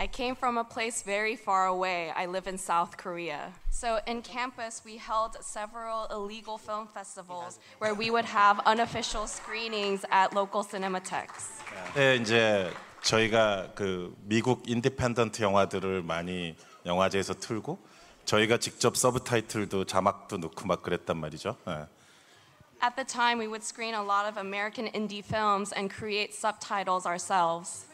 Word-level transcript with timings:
I 0.00 0.06
came 0.06 0.34
from 0.34 0.58
a 0.58 0.64
place 0.64 1.02
very 1.02 1.36
far 1.36 1.66
away. 1.66 2.12
I 2.14 2.26
live 2.26 2.46
in 2.46 2.58
South 2.58 2.96
Korea. 2.96 3.52
So, 3.70 3.98
in 4.06 4.20
campus, 4.20 4.82
we 4.84 4.98
held 4.98 5.36
several 5.40 6.06
illegal 6.10 6.58
film 6.58 6.86
festivals 6.86 7.58
where 7.78 7.94
we 7.94 8.10
would 8.10 8.26
have 8.26 8.60
unofficial 8.66 9.26
screenings 9.26 10.04
at 10.10 10.34
local 10.34 10.62
cinematheques. 10.62 11.62
네, 11.94 12.16
이제 12.16 12.70
저희가 13.02 13.72
그 13.74 14.14
미국 14.22 14.68
인디펜던트 14.68 15.42
영화들을 15.42 16.02
많이 16.02 16.56
영화제에서 16.84 17.34
틀고 17.34 17.78
저희가 18.26 18.58
직접 18.58 18.96
서브타이틀도 18.96 19.84
자막도 19.86 20.38
넣고 20.38 20.66
막 20.66 20.82
그랬단 20.82 21.16
말이죠. 21.16 21.56
네. 21.66 21.86
At 22.82 22.96
the 22.96 23.04
time, 23.04 23.38
we 23.38 23.48
would 23.48 23.64
screen 23.64 23.94
a 23.94 24.02
lot 24.02 24.26
of 24.28 24.36
American 24.36 24.88
indie 24.92 25.24
films 25.24 25.72
and 25.72 25.88
create 25.88 26.34
subtitles 26.34 27.06
ourselves. 27.06 27.86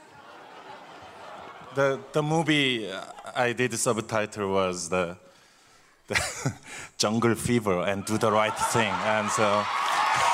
The 1.76 2.00
the 2.12 2.24
movie 2.24 2.90
I 3.36 3.54
did 3.54 3.78
subtitle 3.78 4.52
was 4.52 4.90
the, 4.90 5.16
the 6.08 6.18
Jungle 6.98 7.36
Fever 7.36 7.84
and 7.84 8.04
Do 8.06 8.18
the 8.18 8.32
Right 8.32 8.58
Thing, 8.72 8.92
and 9.06 9.30
so 9.32 9.64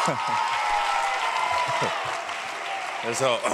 그래서 3.02 3.38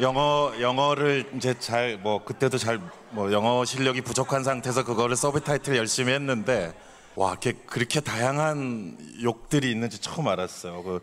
영어 0.00 0.52
영어를 0.60 1.30
이제 1.36 1.54
잘 1.58 1.98
뭐 2.02 2.24
그때도 2.24 2.58
잘 2.58 2.80
뭐 3.10 3.30
영어 3.32 3.64
실력이 3.64 4.00
부족한 4.00 4.42
상태에서 4.42 4.84
그거를 4.84 5.14
서브타이틀 5.16 5.76
열심히 5.76 6.12
했는데 6.12 6.72
와 7.14 7.36
그렇게 7.66 8.00
다양한 8.00 8.98
욕들이 9.22 9.70
있는지 9.70 10.00
처음 10.00 10.26
알았어요. 10.26 10.82
그 10.82 11.00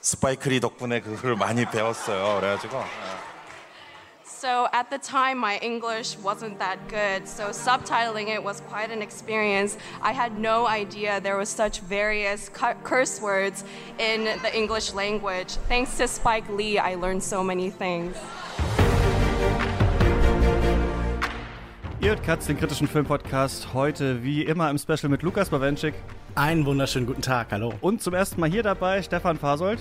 스파이크리 0.00 0.60
덕분에 0.60 1.00
그걸 1.00 1.34
많이 1.36 1.64
배웠어요. 1.64 2.40
그래가지고 2.40 2.84
So, 4.24 4.68
at 4.72 4.90
the 4.90 4.98
time, 4.98 5.38
my 5.38 5.58
English 5.62 6.18
wasn't 6.22 6.58
that 6.58 6.78
good, 6.88 7.26
so 7.26 7.48
subtitling 7.52 8.28
it 8.28 8.44
was 8.44 8.60
quite 8.68 8.90
an 8.90 9.00
experience. 9.00 9.78
I 10.02 10.12
had 10.12 10.38
no 10.38 10.68
idea 10.68 11.20
there 11.20 11.38
was 11.38 11.48
such 11.48 11.80
various 11.80 12.50
cu- 12.50 12.76
curse 12.84 13.20
words 13.20 13.64
in 13.98 14.24
the 14.42 14.54
English 14.54 14.92
language. 14.92 15.56
Thanks 15.68 15.96
to 15.96 16.06
Spike 16.06 16.48
Lee, 16.50 16.78
I 16.78 16.96
learned 16.96 17.22
so 17.22 17.42
many 17.42 17.70
things. 17.70 18.14
Ihr 22.01 22.09
hört 22.09 22.23
Katz, 22.23 22.47
den 22.47 22.57
kritischen 22.57 22.87
Filmpodcast, 22.87 23.73
heute 23.73 24.23
wie 24.23 24.41
immer 24.43 24.69
im 24.71 24.77
Special 24.79 25.09
mit 25.09 25.21
Lukas 25.21 25.49
Bawenschik 25.49 25.93
Einen 26.33 26.65
wunderschönen 26.65 27.05
guten 27.05 27.21
Tag, 27.21 27.47
hallo. 27.51 27.73
und 27.81 28.01
zum 28.01 28.13
ersten 28.15 28.41
Mal 28.41 28.49
hier 28.49 28.63
dabei 28.63 29.01
Stefan 29.03 29.37
Fasold. 29.37 29.79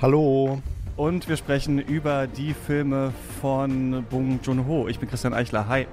Hallo. 0.00 0.62
Und 0.96 1.28
wir 1.28 1.36
sprechen 1.36 1.78
über 1.78 2.26
die 2.26 2.54
Filme 2.54 3.12
von 3.40 4.04
Bong 4.10 4.40
Joon-ho. 4.42 4.88
Ich 4.88 4.98
bin 4.98 5.08
Christian 5.08 5.32
Eichler. 5.34 5.68
Hi. 5.68 5.86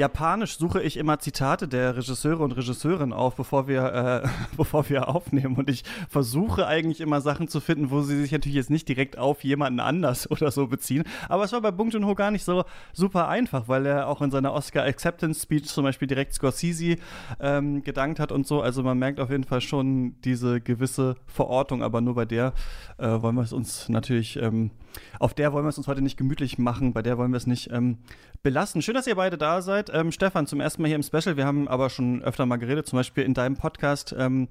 Japanisch 0.00 0.56
suche 0.56 0.80
ich 0.82 0.96
immer 0.96 1.18
Zitate 1.18 1.68
der 1.68 1.94
Regisseure 1.94 2.42
und 2.42 2.52
Regisseurinnen 2.52 3.12
auf, 3.12 3.36
bevor 3.36 3.68
wir, 3.68 4.22
äh, 4.24 4.28
bevor 4.56 4.88
wir 4.88 5.08
aufnehmen. 5.08 5.56
Und 5.56 5.68
ich 5.68 5.84
versuche 6.08 6.66
eigentlich 6.66 7.02
immer 7.02 7.20
Sachen 7.20 7.48
zu 7.48 7.60
finden, 7.60 7.90
wo 7.90 8.00
sie 8.00 8.18
sich 8.18 8.32
natürlich 8.32 8.56
jetzt 8.56 8.70
nicht 8.70 8.88
direkt 8.88 9.18
auf 9.18 9.44
jemanden 9.44 9.78
anders 9.78 10.30
oder 10.30 10.50
so 10.50 10.68
beziehen. 10.68 11.04
Aber 11.28 11.44
es 11.44 11.52
war 11.52 11.60
bei 11.60 11.70
Bong 11.70 11.90
Joon-ho 11.90 12.14
gar 12.14 12.30
nicht 12.30 12.44
so 12.44 12.64
super 12.94 13.28
einfach, 13.28 13.68
weil 13.68 13.84
er 13.84 14.08
auch 14.08 14.22
in 14.22 14.30
seiner 14.30 14.54
Oscar 14.54 14.84
Acceptance 14.84 15.42
Speech 15.42 15.66
zum 15.66 15.84
Beispiel 15.84 16.08
direkt 16.08 16.32
Scorsese 16.32 16.96
ähm, 17.38 17.82
gedankt 17.82 18.20
hat 18.20 18.32
und 18.32 18.46
so. 18.46 18.62
Also 18.62 18.82
man 18.82 18.98
merkt 18.98 19.20
auf 19.20 19.28
jeden 19.28 19.44
Fall 19.44 19.60
schon 19.60 20.18
diese 20.22 20.62
gewisse 20.62 21.16
Verortung, 21.26 21.82
aber 21.82 22.00
nur 22.00 22.14
bei 22.14 22.24
der 22.24 22.54
äh, 22.96 23.20
wollen 23.20 23.34
wir 23.34 23.42
es 23.42 23.52
uns 23.52 23.90
natürlich, 23.90 24.36
ähm, 24.36 24.70
auf 25.18 25.34
der 25.34 25.52
wollen 25.52 25.66
wir 25.66 25.68
es 25.68 25.78
uns 25.78 25.88
heute 25.88 26.00
nicht 26.00 26.16
gemütlich 26.16 26.56
machen, 26.56 26.94
bei 26.94 27.02
der 27.02 27.18
wollen 27.18 27.32
wir 27.32 27.36
es 27.36 27.46
nicht 27.46 27.70
ähm, 27.70 27.98
belassen. 28.42 28.80
Schön, 28.80 28.94
dass 28.94 29.06
ihr 29.06 29.16
beide 29.16 29.36
da 29.36 29.60
seid. 29.60 29.89
Ähm, 29.92 30.12
Stefan, 30.12 30.46
zum 30.46 30.60
ersten 30.60 30.82
Mal 30.82 30.88
hier 30.88 30.96
im 30.96 31.02
Special. 31.02 31.36
Wir 31.36 31.46
haben 31.46 31.68
aber 31.68 31.90
schon 31.90 32.22
öfter 32.22 32.46
mal 32.46 32.56
geredet, 32.56 32.86
zum 32.86 32.98
Beispiel 32.98 33.24
in 33.24 33.34
deinem 33.34 33.56
Podcast 33.56 34.14
ähm, 34.18 34.48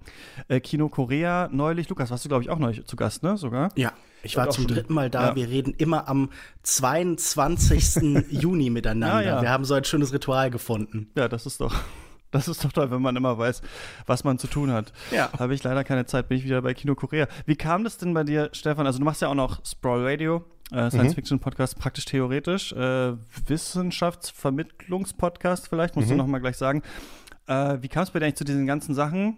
äh, 0.48 0.60
Kino 0.60 0.90
Korea 0.90 1.50
neulich. 1.52 1.90
Lukas, 1.90 2.12
warst 2.12 2.26
du, 2.26 2.30
glaube 2.30 2.44
ich, 2.44 2.50
auch 2.50 2.60
neulich 2.60 2.86
zu 2.86 2.96
Gast, 2.96 3.24
ne? 3.24 3.38
Sogar? 3.38 3.70
Ja, 3.76 3.94
ich 4.24 4.36
war 4.38 4.50
zum 4.50 4.68
dritten 4.68 4.94
Mal 4.94 5.10
da. 5.10 5.30
ja. 5.30 5.36
Wir 5.36 5.50
reden 5.50 5.74
immer 5.78 6.08
am 6.08 6.30
22. 6.64 8.30
Juni 8.30 8.70
miteinander. 8.70 9.16
Ah, 9.16 9.22
ja. 9.22 9.42
Wir 9.42 9.50
haben 9.50 9.66
so 9.66 9.74
ein 9.74 9.84
schönes 9.84 10.14
Ritual 10.14 10.50
gefunden. 10.50 11.10
Ja, 11.16 11.28
das 11.28 11.46
ist 11.46 11.62
doch. 11.62 11.76
Das 12.32 12.48
ist 12.48 12.64
doch 12.64 12.72
toll, 12.72 12.92
wenn 12.92 13.02
man 13.02 13.16
immer 13.16 13.40
weiß, 13.40 13.64
was 14.06 14.24
man 14.24 14.38
zu 14.38 14.46
tun 14.46 14.72
hat. 14.72 14.94
Ja. 15.10 15.32
Habe 15.40 15.56
ich 15.56 15.64
leider 15.64 15.84
keine 15.84 16.06
Zeit, 16.06 16.30
bin 16.30 16.38
ich 16.38 16.44
wieder 16.44 16.62
bei 16.62 16.76
Kino 16.76 16.94
Korea. 16.94 17.28
Wie 17.48 17.56
kam 17.56 17.84
das 17.84 17.98
denn 17.98 18.14
bei 18.14 18.24
dir, 18.24 18.50
Stefan? 18.52 18.86
Also 18.86 19.00
du 19.00 19.06
machst 19.06 19.24
ja 19.24 19.30
auch 19.30 19.34
noch 19.34 19.66
Sprawl 19.66 20.06
Radio, 20.06 20.46
äh, 20.72 20.90
Science-Fiction-Podcast, 20.90 21.78
praktisch 21.80 22.06
theoretisch, 22.06 22.72
äh, 22.74 23.14
Wissenschaftsvermittlungspodcast 23.48 25.68
vielleicht, 25.68 25.96
musst 25.96 26.10
du 26.10 26.16
noch 26.16 26.26
mal 26.28 26.40
gleich 26.40 26.58
sagen. 26.58 26.82
Äh, 27.48 27.78
wie 27.82 27.88
kam 27.88 28.04
es 28.04 28.12
bei 28.12 28.20
dir 28.20 28.26
eigentlich 28.26 28.38
zu 28.38 28.44
diesen 28.44 28.68
ganzen 28.68 28.94
Sachen? 28.94 29.38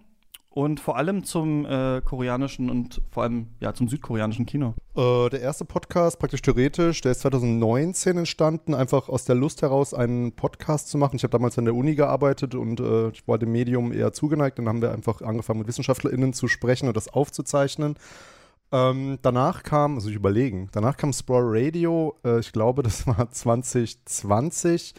Und 0.53 0.81
vor 0.81 0.97
allem 0.97 1.23
zum 1.23 1.65
äh, 1.65 2.01
koreanischen 2.01 2.69
und 2.69 3.01
vor 3.09 3.23
allem 3.23 3.47
ja 3.61 3.73
zum 3.73 3.87
südkoreanischen 3.87 4.45
Kino. 4.45 4.73
Äh, 4.97 5.29
der 5.29 5.39
erste 5.39 5.63
Podcast, 5.63 6.19
praktisch 6.19 6.41
theoretisch, 6.41 6.99
der 6.99 7.13
ist 7.13 7.21
2019 7.21 8.17
entstanden, 8.17 8.73
einfach 8.73 9.07
aus 9.07 9.23
der 9.23 9.35
Lust 9.35 9.61
heraus, 9.61 9.93
einen 9.93 10.33
Podcast 10.33 10.89
zu 10.89 10.97
machen. 10.97 11.15
Ich 11.15 11.23
habe 11.23 11.31
damals 11.31 11.57
an 11.57 11.63
der 11.63 11.73
Uni 11.73 11.95
gearbeitet 11.95 12.53
und 12.53 12.81
äh, 12.81 13.11
ich 13.11 13.25
war 13.29 13.37
dem 13.37 13.53
Medium 13.53 13.93
eher 13.93 14.11
zugeneigt. 14.11 14.59
Dann 14.59 14.67
haben 14.67 14.81
wir 14.81 14.91
einfach 14.91 15.21
angefangen, 15.21 15.59
mit 15.59 15.69
WissenschaftlerInnen 15.69 16.33
zu 16.33 16.49
sprechen 16.49 16.89
und 16.89 16.97
das 16.97 17.07
aufzuzeichnen. 17.07 17.95
Ähm, 18.71 19.19
danach 19.21 19.63
kam, 19.63 19.95
also 19.95 20.09
ich 20.09 20.15
überlegen, 20.15 20.69
danach 20.71 20.95
kam 20.95 21.11
Sprawl 21.11 21.43
Radio, 21.45 22.15
äh, 22.23 22.39
ich 22.39 22.51
glaube, 22.53 22.83
das 22.83 23.05
war 23.07 23.29
2020. 23.29 24.93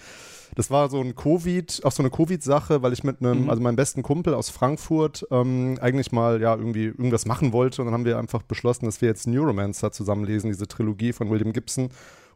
Das 0.55 0.71
war 0.71 0.91
so 0.91 1.01
ein 1.01 1.15
Covid, 1.15 1.81
auch 1.85 1.93
so 1.93 2.03
eine 2.03 2.11
Covid-Sache, 2.11 2.83
weil 2.83 2.93
ich 2.93 3.05
mit 3.05 3.21
einem, 3.21 3.49
also 3.49 3.63
meinem 3.63 3.77
besten 3.77 4.03
Kumpel 4.03 4.35
aus 4.35 4.51
Frankfurt 4.51 5.27
ähm, 5.31 5.79
eigentlich 5.81 6.13
mal 6.13 6.43
ja 6.43 6.55
irgendwie 6.55 6.85
irgendwas 6.85 7.25
machen 7.25 7.55
wollte 7.55 7.81
und 7.81 7.87
dann 7.87 7.95
haben 7.95 8.05
wir 8.05 8.19
einfach 8.19 8.43
beschlossen, 8.43 8.85
dass 8.85 9.01
wir 9.01 9.09
jetzt 9.09 9.27
Neuromancer 9.27 9.93
zusammenlesen, 9.93 10.51
diese 10.51 10.69
Trilogie 10.69 11.15
von 11.15 11.31
William 11.31 11.55
Gibson. 11.55 11.89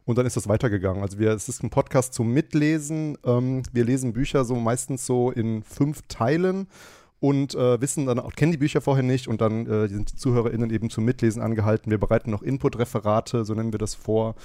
Und 0.05 0.17
dann 0.17 0.25
ist 0.25 0.37
das 0.37 0.47
weitergegangen. 0.47 1.03
Also 1.03 1.19
wir, 1.19 1.31
es 1.31 1.49
ist 1.49 1.61
ein 1.63 1.69
Podcast 1.69 2.13
zum 2.13 2.31
Mitlesen. 2.31 3.17
Ähm, 3.25 3.63
wir 3.73 3.83
lesen 3.83 4.13
Bücher 4.13 4.45
so 4.45 4.55
meistens 4.55 5.05
so 5.05 5.31
in 5.31 5.63
fünf 5.63 6.01
Teilen 6.07 6.67
und 7.19 7.55
äh, 7.55 7.81
wissen 7.81 8.05
dann 8.05 8.19
auch, 8.19 8.33
kennen 8.33 8.51
die 8.51 8.57
Bücher 8.57 8.81
vorher 8.81 9.03
nicht 9.03 9.27
und 9.27 9.41
dann 9.41 9.65
äh, 9.65 9.87
sind 9.87 10.11
die 10.11 10.15
ZuhörerInnen 10.15 10.69
eben 10.69 10.89
zum 10.89 11.05
Mitlesen 11.05 11.41
angehalten. 11.41 11.89
Wir 11.91 11.97
bereiten 11.97 12.31
noch 12.31 12.43
Input-Referate, 12.43 13.45
so 13.45 13.53
nennen 13.53 13.73
wir 13.73 13.79
das 13.79 13.95
vor. 13.95 14.35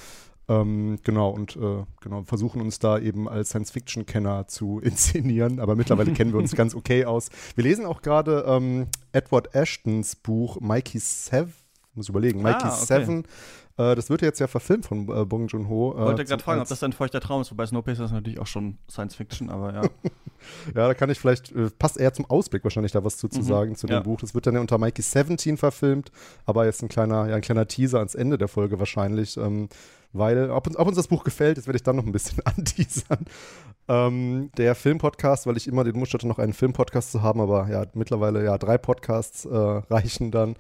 Ähm, 0.49 0.99
genau, 1.05 1.31
und 1.31 1.57
äh, 1.57 1.85
genau, 2.01 2.25
versuchen 2.25 2.61
uns 2.61 2.79
da 2.79 2.99
eben 2.99 3.29
als 3.29 3.51
Science-Fiction-Kenner 3.51 4.49
zu 4.49 4.81
inszenieren, 4.83 5.61
aber 5.61 5.77
mittlerweile 5.77 6.13
kennen 6.15 6.33
wir 6.33 6.39
uns 6.39 6.55
ganz 6.55 6.75
okay 6.75 7.05
aus. 7.05 7.29
Wir 7.55 7.65
lesen 7.65 7.85
auch 7.87 8.03
gerade 8.03 8.45
ähm, 8.47 8.87
Edward 9.13 9.55
Ashtons 9.55 10.17
Buch 10.17 10.61
Mikey 10.61 10.99
Seven, 10.99 11.53
muss 11.95 12.09
überlegen, 12.09 12.43
Mikey 12.43 12.65
Ah, 12.65 12.75
okay. 12.75 12.85
Seven. 12.85 13.25
Äh, 13.77 13.95
das 13.95 14.11
wird 14.11 14.23
jetzt 14.23 14.39
ja 14.39 14.47
verfilmt 14.47 14.87
von 14.87 15.09
äh, 15.09 15.25
Bong 15.25 15.47
Joon-ho. 15.47 15.93
Ich 15.93 16.01
wollte 16.01 16.23
äh, 16.23 16.25
gerade 16.25 16.43
fragen, 16.43 16.61
ob 16.61 16.69
das 16.69 16.83
ein 16.83 16.93
feuchter 16.93 17.21
Traum 17.21 17.43
ist, 17.43 17.51
wobei 17.51 17.67
Snowpiercer 17.67 18.05
ist 18.05 18.13
natürlich 18.13 18.39
auch 18.39 18.47
schon 18.47 18.79
Science 18.91 19.15
Fiction, 19.15 19.51
aber 19.51 19.75
ja. 19.75 19.83
Ja, 20.75 20.89
da 20.89 20.95
kann 20.95 21.09
ich 21.09 21.21
vielleicht, 21.21 21.53
äh, 21.53 21.71
passt 21.79 21.99
eher 21.99 22.13
zum 22.13 22.29
Ausblick 22.29 22.65
wahrscheinlich 22.65 22.91
da 22.91 23.05
was 23.05 23.17
zu, 23.17 23.29
zu 23.29 23.43
sagen 23.43 23.77
zu 23.77 23.87
dem 23.87 23.95
ja. 23.95 24.01
Buch. 24.01 24.21
Das 24.21 24.35
wird 24.35 24.47
dann 24.47 24.55
ja 24.55 24.61
unter 24.61 24.77
Mikey 24.77 25.01
17 25.01 25.57
verfilmt, 25.57 26.11
aber 26.47 26.65
jetzt 26.65 26.83
ein 26.83 26.89
kleiner, 26.89 27.29
ja, 27.29 27.37
ein 27.37 27.43
kleiner 27.43 27.69
Teaser 27.69 27.99
ans 27.99 28.17
Ende 28.17 28.39
der 28.39 28.49
Folge 28.49 28.79
wahrscheinlich. 28.81 29.37
Ähm, 29.37 29.69
weil, 30.13 30.51
ob 30.51 30.67
uns, 30.67 30.77
ob 30.77 30.89
uns 30.89 30.97
das 30.97 31.09
Buch 31.09 31.25
gefällt, 31.25 31.59
das 31.59 31.67
werde 31.67 31.77
ich 31.77 31.83
dann 31.83 31.97
noch 31.97 32.05
ein 32.05 32.13
bisschen 32.13 32.41
anteasern. 32.45 33.25
Ähm, 33.89 34.51
der 34.57 34.77
Filmpodcast, 34.77 35.47
weil 35.47 35.57
ich 35.57 35.67
immer 35.67 35.83
den 35.83 35.97
Wunsch 35.97 36.15
hatte, 36.15 36.29
noch 36.29 36.39
einen 36.39 36.53
Filmpodcast 36.53 37.11
zu 37.11 37.23
haben, 37.23 37.41
aber 37.41 37.69
ja, 37.69 37.85
mittlerweile 37.95 38.45
ja 38.45 38.57
drei 38.57 38.79
Podcasts 38.79 39.45
äh, 39.45 39.57
reichen 39.57 40.31
dann. 40.31 40.55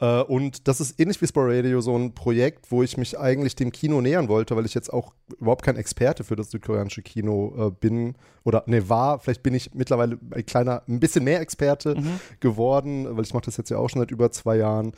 Äh, 0.00 0.22
und 0.22 0.68
das 0.68 0.80
ist 0.80 1.00
ähnlich 1.00 1.20
wie 1.20 1.26
Sport 1.26 1.50
Radio 1.50 1.80
so 1.80 1.96
ein 1.96 2.14
Projekt, 2.14 2.70
wo 2.70 2.84
ich 2.84 2.96
mich 2.96 3.18
eigentlich 3.18 3.56
dem 3.56 3.72
Kino 3.72 4.00
nähern 4.00 4.28
wollte, 4.28 4.54
weil 4.54 4.64
ich 4.64 4.74
jetzt 4.74 4.92
auch 4.92 5.12
überhaupt 5.40 5.64
kein 5.64 5.76
Experte 5.76 6.22
für 6.22 6.36
das 6.36 6.52
südkoreanische 6.52 7.02
Kino 7.02 7.52
äh, 7.58 7.70
bin 7.72 8.14
oder 8.44 8.62
ne 8.66 8.88
war. 8.88 9.18
Vielleicht 9.18 9.42
bin 9.42 9.54
ich 9.54 9.74
mittlerweile 9.74 10.18
ein 10.30 10.46
kleiner, 10.46 10.82
ein 10.88 11.00
bisschen 11.00 11.24
mehr 11.24 11.40
Experte 11.40 11.96
geworden, 12.38 13.08
weil 13.16 13.24
ich 13.24 13.34
mache 13.34 13.46
das 13.46 13.56
jetzt 13.56 13.70
ja 13.70 13.78
auch 13.78 13.90
schon 13.90 14.00
seit 14.00 14.12
über 14.12 14.30
zwei 14.30 14.56
Jahren 14.56 14.92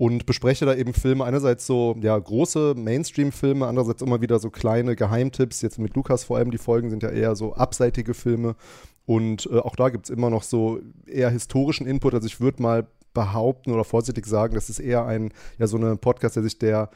und 0.00 0.24
bespreche 0.24 0.64
da 0.64 0.74
eben 0.74 0.94
Filme. 0.94 1.26
Einerseits 1.26 1.66
so 1.66 1.94
ja 2.00 2.18
große 2.18 2.72
Mainstream-Filme, 2.74 3.66
andererseits 3.66 4.00
immer 4.00 4.22
wieder 4.22 4.38
so 4.38 4.48
kleine 4.48 4.96
Geheimtipps. 4.96 5.60
Jetzt 5.60 5.78
mit 5.78 5.94
Lukas 5.94 6.24
vor 6.24 6.38
allem 6.38 6.50
die 6.50 6.56
Folgen 6.56 6.88
sind 6.88 7.02
ja 7.02 7.10
eher 7.10 7.36
so 7.36 7.52
abseitige 7.52 8.14
Filme 8.14 8.56
und 9.04 9.46
äh, 9.52 9.58
auch 9.58 9.76
da 9.76 9.90
gibt 9.90 10.06
es 10.06 10.10
immer 10.10 10.30
noch 10.30 10.42
so 10.42 10.80
eher 11.06 11.28
historischen 11.28 11.86
Input. 11.86 12.14
Also 12.14 12.26
ich 12.28 12.40
würde 12.40 12.62
mal 12.62 12.86
behaupten 13.12 13.72
oder 13.72 13.84
vorsichtig 13.84 14.24
sagen, 14.24 14.54
das 14.54 14.70
ist 14.70 14.78
eher 14.78 15.04
ein, 15.04 15.34
ja, 15.58 15.66
so 15.66 15.76
eine 15.76 15.96
Podcast, 15.96 16.34
der 16.34 16.44
sich 16.44 16.58
der 16.58 16.88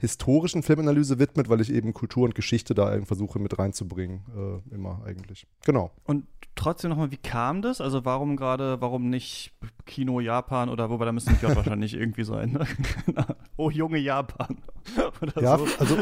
historischen 0.00 0.62
Filmanalyse 0.62 1.18
widmet, 1.18 1.48
weil 1.48 1.60
ich 1.60 1.72
eben 1.72 1.92
Kultur 1.92 2.24
und 2.24 2.34
Geschichte 2.34 2.74
da 2.74 3.00
versuche 3.04 3.38
mit 3.38 3.58
reinzubringen. 3.58 4.22
Äh, 4.34 4.74
immer 4.74 5.02
eigentlich. 5.04 5.46
Genau. 5.64 5.90
Und 6.04 6.26
trotzdem 6.54 6.90
nochmal, 6.90 7.10
wie 7.10 7.16
kam 7.16 7.62
das? 7.62 7.80
Also 7.80 8.04
warum 8.04 8.36
gerade, 8.36 8.80
warum 8.80 9.10
nicht 9.10 9.52
Kino 9.86 10.20
Japan 10.20 10.68
oder 10.68 10.90
wobei 10.90 11.04
da 11.04 11.12
müssen 11.12 11.36
die 11.40 11.42
wahrscheinlich 11.56 11.94
irgendwie 11.94 12.24
sein. 12.24 12.52
Ne? 12.52 12.66
oh, 13.56 13.70
junge 13.70 13.98
Japan. 13.98 14.56
ja, 15.40 15.58
so. 15.58 15.66
also 15.78 15.98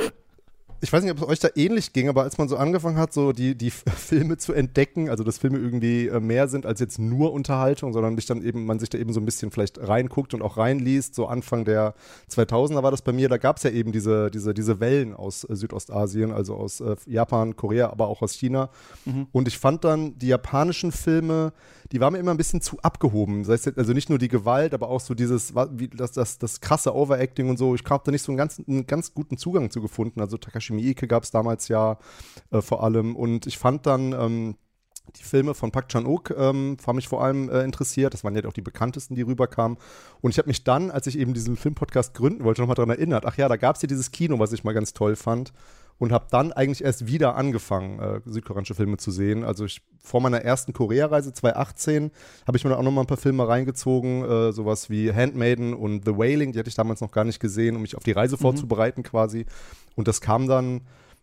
ich 0.81 0.93
weiß 0.93 1.03
nicht, 1.03 1.13
ob 1.13 1.23
es 1.23 1.29
euch 1.29 1.39
da 1.41 1.49
ähnlich 1.57 1.93
ging, 1.93 2.09
aber 2.09 2.23
als 2.23 2.39
man 2.39 2.49
so 2.49 2.57
angefangen 2.57 2.99
hat, 2.99 3.13
so 3.13 3.33
die, 3.33 3.57
die 3.57 3.71
Filme 3.97 4.37
zu 4.37 4.53
entdecken, 4.53 5.09
also 5.11 5.25
dass 5.25 5.39
Filme 5.39 5.59
irgendwie 5.59 6.07
äh, 6.07 6.21
mehr 6.21 6.49
sind 6.49 6.67
als 6.67 6.81
jetzt 6.81 6.99
nur 6.99 7.33
Unterhaltung, 7.33 7.93
sondern 7.93 8.17
sich 8.17 8.27
dann 8.27 8.43
eben, 8.43 8.65
man 8.65 8.79
sich 8.79 8.89
da 8.89 8.99
eben 8.99 9.13
so 9.13 9.21
ein 9.21 9.25
bisschen 9.25 9.51
vielleicht 9.51 9.79
reinguckt 9.87 10.35
und 10.35 10.43
auch 10.43 10.57
reinliest, 10.57 11.15
so 11.15 11.27
Anfang 11.27 11.65
der 11.65 11.95
2000er 12.31 12.83
war 12.83 12.91
das 12.91 13.03
bei 13.03 13.13
mir, 13.13 13.29
da 13.29 13.39
gab 13.39 13.57
es 13.57 13.65
ja 13.65 13.71
eben 13.71 13.93
diese, 13.93 14.31
diese, 14.31 14.55
diese 14.55 14.79
Wellen 14.81 15.15
aus 15.15 15.45
äh, 15.45 15.57
Südostasien, 15.57 16.33
also 16.33 16.55
aus 16.55 16.81
äh, 16.81 16.97
Japan, 17.07 17.57
Korea, 17.57 17.91
aber 17.91 18.07
auch 18.09 18.23
aus 18.23 18.33
China. 18.33 18.71
Mhm. 19.05 19.27
Und 19.33 19.49
ich 19.49 19.59
fand 19.59 19.85
dann 19.85 20.19
die 20.19 20.29
japanischen 20.29 20.93
Filme, 20.93 21.53
die 21.91 22.01
waren 22.01 22.13
mir 22.13 22.19
immer 22.19 22.33
ein 22.33 22.37
bisschen 22.37 22.61
zu 22.61 22.79
abgehoben. 22.81 23.45
Das 23.45 23.67
heißt, 23.67 23.79
also 23.79 23.93
nicht 23.93 24.11
nur 24.11 24.19
die 24.19 24.29
Gewalt, 24.29 24.75
aber 24.75 24.89
auch 24.89 25.01
so 25.01 25.15
dieses, 25.15 25.55
wie, 25.73 25.89
das, 25.89 26.13
das, 26.13 26.39
das 26.39 26.61
krasse 26.61 26.95
Overacting 26.95 27.49
und 27.49 27.57
so. 27.57 27.75
Ich 27.75 27.83
habe 27.89 28.03
da 28.05 28.13
nicht 28.13 28.23
so 28.23 28.31
einen 28.31 28.37
ganz, 28.37 28.61
einen 28.67 28.87
ganz 28.87 29.15
guten 29.15 29.39
Zugang 29.39 29.71
zu 29.71 29.81
gefunden. 29.81 30.21
Also 30.21 30.37
Takashi 30.37 30.68
Miike 30.73 31.06
gab 31.06 31.23
es 31.23 31.31
damals 31.31 31.69
ja 31.69 31.99
äh, 32.50 32.61
vor 32.61 32.82
allem. 32.82 33.17
Und 33.17 33.47
ich 33.47 33.59
fand 33.59 33.87
dann 33.87 34.12
ähm, 34.12 34.56
die 35.17 35.23
Filme 35.23 35.55
von 35.55 35.70
Park 35.70 35.88
Chan-wook 35.88 36.35
ähm, 36.37 36.76
haben 36.87 36.97
mich 36.97 37.09
vor 37.09 37.23
allem 37.23 37.49
äh, 37.49 37.62
interessiert. 37.62 38.15
Das 38.15 38.25
waren 38.25 38.35
ja 38.37 38.44
auch 38.44 38.53
die 38.53 38.61
bekanntesten, 38.61 39.15
die 39.15 39.23
rüberkamen. 39.23 39.79
Und 40.20 40.31
ich 40.31 40.38
habe 40.38 40.49
mich 40.49 40.65
dann, 40.65 40.91
als 40.91 41.06
ich 41.06 41.19
eben 41.19 41.35
diesen 41.35 41.56
Filmpodcast 41.56 42.15
gründen 42.15 42.44
wollte, 42.44 42.61
nochmal 42.61 42.76
daran 42.76 42.91
erinnert. 42.91 43.25
Ach 43.26 43.37
ja, 43.37 43.49
da 43.49 43.56
gab 43.56 43.76
es 43.76 43.82
ja 43.82 43.88
dieses 43.88 44.11
Kino, 44.11 44.38
was 44.38 44.53
ich 44.53 44.65
mal 44.65 44.75
ganz 44.75 44.93
toll 44.93 45.17
fand 45.17 45.53
und 45.99 46.12
habe 46.12 46.27
dann 46.31 46.53
eigentlich 46.53 46.85
erst 46.85 47.06
wieder 47.06 47.37
angefangen, 47.37 47.99
äh, 47.99 48.21
südkoreanische 48.25 48.75
Filme 48.75 48.97
zu 48.97 49.11
sehen. 49.11 49.45
Also 49.45 49.65
ich, 49.65 49.83
vor 50.00 50.21
meiner 50.21 50.43
ersten 50.43 50.73
Korea-Reise 50.73 51.33
2018 51.33 52.11
habe 52.47 52.56
ich 52.56 52.65
mir 52.65 52.71
dann 52.71 52.79
auch 52.79 52.85
noch 52.85 52.93
mal 52.93 53.03
ein 53.03 53.06
paar 53.06 53.17
Filme 53.17 53.47
reingezogen, 53.47 54.25
äh, 54.25 54.53
sowas 54.53 54.91
wie 54.91 55.12
Handmaiden 55.12 55.75
und 55.75 56.05
The 56.05 56.17
Wailing, 56.17 56.53
die 56.53 56.59
hatte 56.59 56.69
ich 56.69 56.77
damals 56.77 57.00
noch 57.00 57.11
gar 57.11 57.25
nicht 57.25 57.41
gesehen, 57.41 57.77
um 57.77 57.83
mich 57.83 57.97
auf 57.97 58.05
die 58.05 58.12
Reise 58.12 58.37
mhm. 58.37 58.41
vorzubereiten 58.41 59.03
quasi. 59.03 59.47
Und 59.97 60.09
das 60.09 60.21
kam 60.21 60.47
dann 60.47 60.83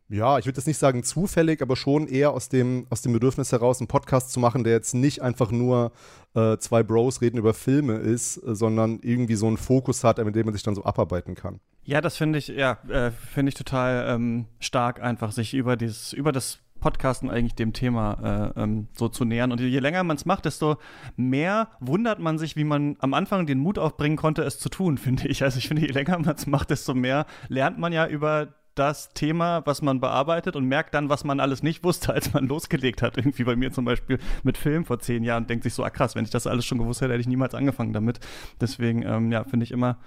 ja, 0.09 0.37
ich 0.37 0.45
würde 0.45 0.57
jetzt 0.57 0.67
nicht 0.67 0.77
sagen 0.77 1.03
zufällig, 1.03 1.61
aber 1.61 1.75
schon 1.75 2.07
eher 2.07 2.31
aus 2.31 2.49
dem, 2.49 2.85
aus 2.89 3.01
dem 3.01 3.13
Bedürfnis 3.13 3.51
heraus, 3.51 3.79
einen 3.79 3.87
Podcast 3.87 4.31
zu 4.31 4.39
machen, 4.39 4.63
der 4.63 4.73
jetzt 4.73 4.93
nicht 4.93 5.21
einfach 5.21 5.51
nur 5.51 5.91
äh, 6.35 6.57
zwei 6.57 6.83
Bros 6.83 7.21
reden 7.21 7.37
über 7.37 7.53
Filme 7.53 7.95
ist, 7.95 8.37
äh, 8.37 8.53
sondern 8.55 8.99
irgendwie 9.01 9.35
so 9.35 9.47
einen 9.47 9.57
Fokus 9.57 10.03
hat, 10.03 10.23
mit 10.23 10.35
dem 10.35 10.45
man 10.45 10.53
sich 10.53 10.63
dann 10.63 10.75
so 10.75 10.83
abarbeiten 10.83 11.33
kann. 11.33 11.59
Ja, 11.83 12.01
das 12.01 12.17
finde 12.17 12.39
ich, 12.39 12.47
ja, 12.47 12.77
äh, 12.89 13.11
finde 13.11 13.49
ich 13.49 13.55
total 13.55 14.05
ähm, 14.09 14.45
stark, 14.59 15.01
einfach 15.01 15.31
sich 15.31 15.53
über 15.53 15.75
dieses, 15.75 16.13
über 16.13 16.31
das 16.31 16.59
Podcasten 16.79 17.31
eigentlich 17.31 17.55
dem 17.55 17.73
Thema 17.73 18.53
äh, 18.55 18.61
ähm, 18.61 18.87
so 18.95 19.09
zu 19.09 19.25
nähern. 19.25 19.51
Und 19.51 19.59
je 19.59 19.79
länger 19.79 20.03
man 20.03 20.17
es 20.17 20.25
macht, 20.25 20.45
desto 20.45 20.77
mehr 21.15 21.69
wundert 21.79 22.19
man 22.19 22.37
sich, 22.37 22.55
wie 22.55 22.63
man 22.63 22.95
am 22.99 23.15
Anfang 23.15 23.47
den 23.47 23.57
Mut 23.57 23.79
aufbringen 23.79 24.17
konnte, 24.17 24.43
es 24.43 24.59
zu 24.59 24.69
tun, 24.69 24.97
finde 24.99 25.27
ich. 25.27 25.41
Also 25.41 25.57
ich 25.57 25.67
finde, 25.67 25.81
je 25.81 25.91
länger 25.91 26.19
man 26.19 26.35
es 26.35 26.45
macht, 26.45 26.69
desto 26.69 26.93
mehr 26.93 27.25
lernt 27.47 27.79
man 27.79 27.91
ja 27.91 28.05
über 28.05 28.53
das 28.75 29.09
Thema, 29.09 29.65
was 29.65 29.81
man 29.81 29.99
bearbeitet 29.99 30.55
und 30.55 30.65
merkt 30.65 30.93
dann, 30.93 31.09
was 31.09 31.23
man 31.23 31.39
alles 31.39 31.63
nicht 31.63 31.83
wusste, 31.83 32.13
als 32.13 32.33
man 32.33 32.47
losgelegt 32.47 33.01
hat. 33.01 33.17
Irgendwie 33.17 33.43
bei 33.43 33.55
mir 33.55 33.71
zum 33.71 33.85
Beispiel 33.85 34.19
mit 34.43 34.57
Film 34.57 34.85
vor 34.85 34.99
zehn 34.99 35.23
Jahren 35.23 35.47
denkt 35.47 35.63
sich 35.63 35.73
so, 35.73 35.83
ah 35.83 35.89
krass, 35.89 36.15
wenn 36.15 36.25
ich 36.25 36.31
das 36.31 36.47
alles 36.47 36.65
schon 36.65 36.77
gewusst 36.77 37.01
hätte, 37.01 37.13
hätte 37.13 37.21
ich 37.21 37.27
niemals 37.27 37.55
angefangen 37.55 37.93
damit. 37.93 38.19
Deswegen, 38.61 39.03
ähm, 39.03 39.31
ja, 39.31 39.43
finde 39.43 39.63
ich 39.63 39.71
immer, 39.71 39.97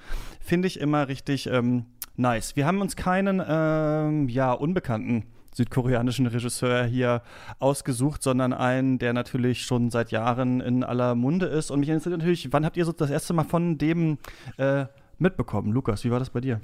finde 0.40 0.68
ich 0.68 0.80
immer 0.80 1.08
richtig 1.08 1.46
ähm, 1.46 1.86
nice. 2.16 2.56
Wir 2.56 2.66
haben 2.66 2.80
uns 2.80 2.96
keinen, 2.96 3.42
ähm, 3.46 4.28
ja, 4.28 4.52
unbekannten 4.52 5.24
südkoreanischen 5.54 6.26
Regisseur 6.26 6.84
hier 6.84 7.22
ausgesucht, 7.58 8.22
sondern 8.22 8.52
einen, 8.52 8.98
der 8.98 9.12
natürlich 9.12 9.62
schon 9.62 9.90
seit 9.90 10.10
Jahren 10.12 10.60
in 10.60 10.84
aller 10.84 11.14
Munde 11.14 11.46
ist. 11.46 11.70
Und 11.70 11.80
mich 11.80 11.88
interessiert 11.88 12.18
natürlich, 12.18 12.52
wann 12.52 12.64
habt 12.64 12.76
ihr 12.76 12.84
so 12.84 12.92
das 12.92 13.10
erste 13.10 13.32
Mal 13.34 13.44
von 13.44 13.76
dem 13.76 14.18
äh, 14.56 14.86
mitbekommen? 15.18 15.72
Lukas, 15.72 16.04
wie 16.04 16.10
war 16.10 16.20
das 16.20 16.30
bei 16.30 16.40
dir? 16.40 16.60